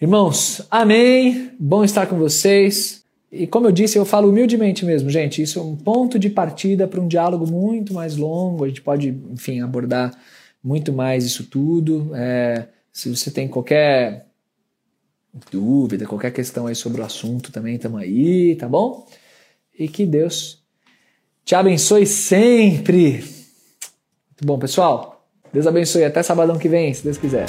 [0.00, 1.52] Irmãos, amém.
[1.60, 3.04] Bom estar com vocês.
[3.30, 5.40] E como eu disse, eu falo humildemente mesmo, gente.
[5.40, 8.64] Isso é um ponto de partida para um diálogo muito mais longo.
[8.64, 10.12] A gente pode, enfim, abordar
[10.64, 12.10] muito mais isso tudo.
[12.14, 14.26] É, se você tem qualquer
[15.50, 19.06] dúvida, qualquer questão aí sobre o assunto também, estamos aí, tá bom?
[19.78, 20.64] E que Deus
[21.44, 23.18] te abençoe sempre.
[23.18, 25.28] Muito bom, pessoal.
[25.52, 26.04] Deus abençoe.
[26.04, 27.46] Até sabadão que vem, se Deus quiser.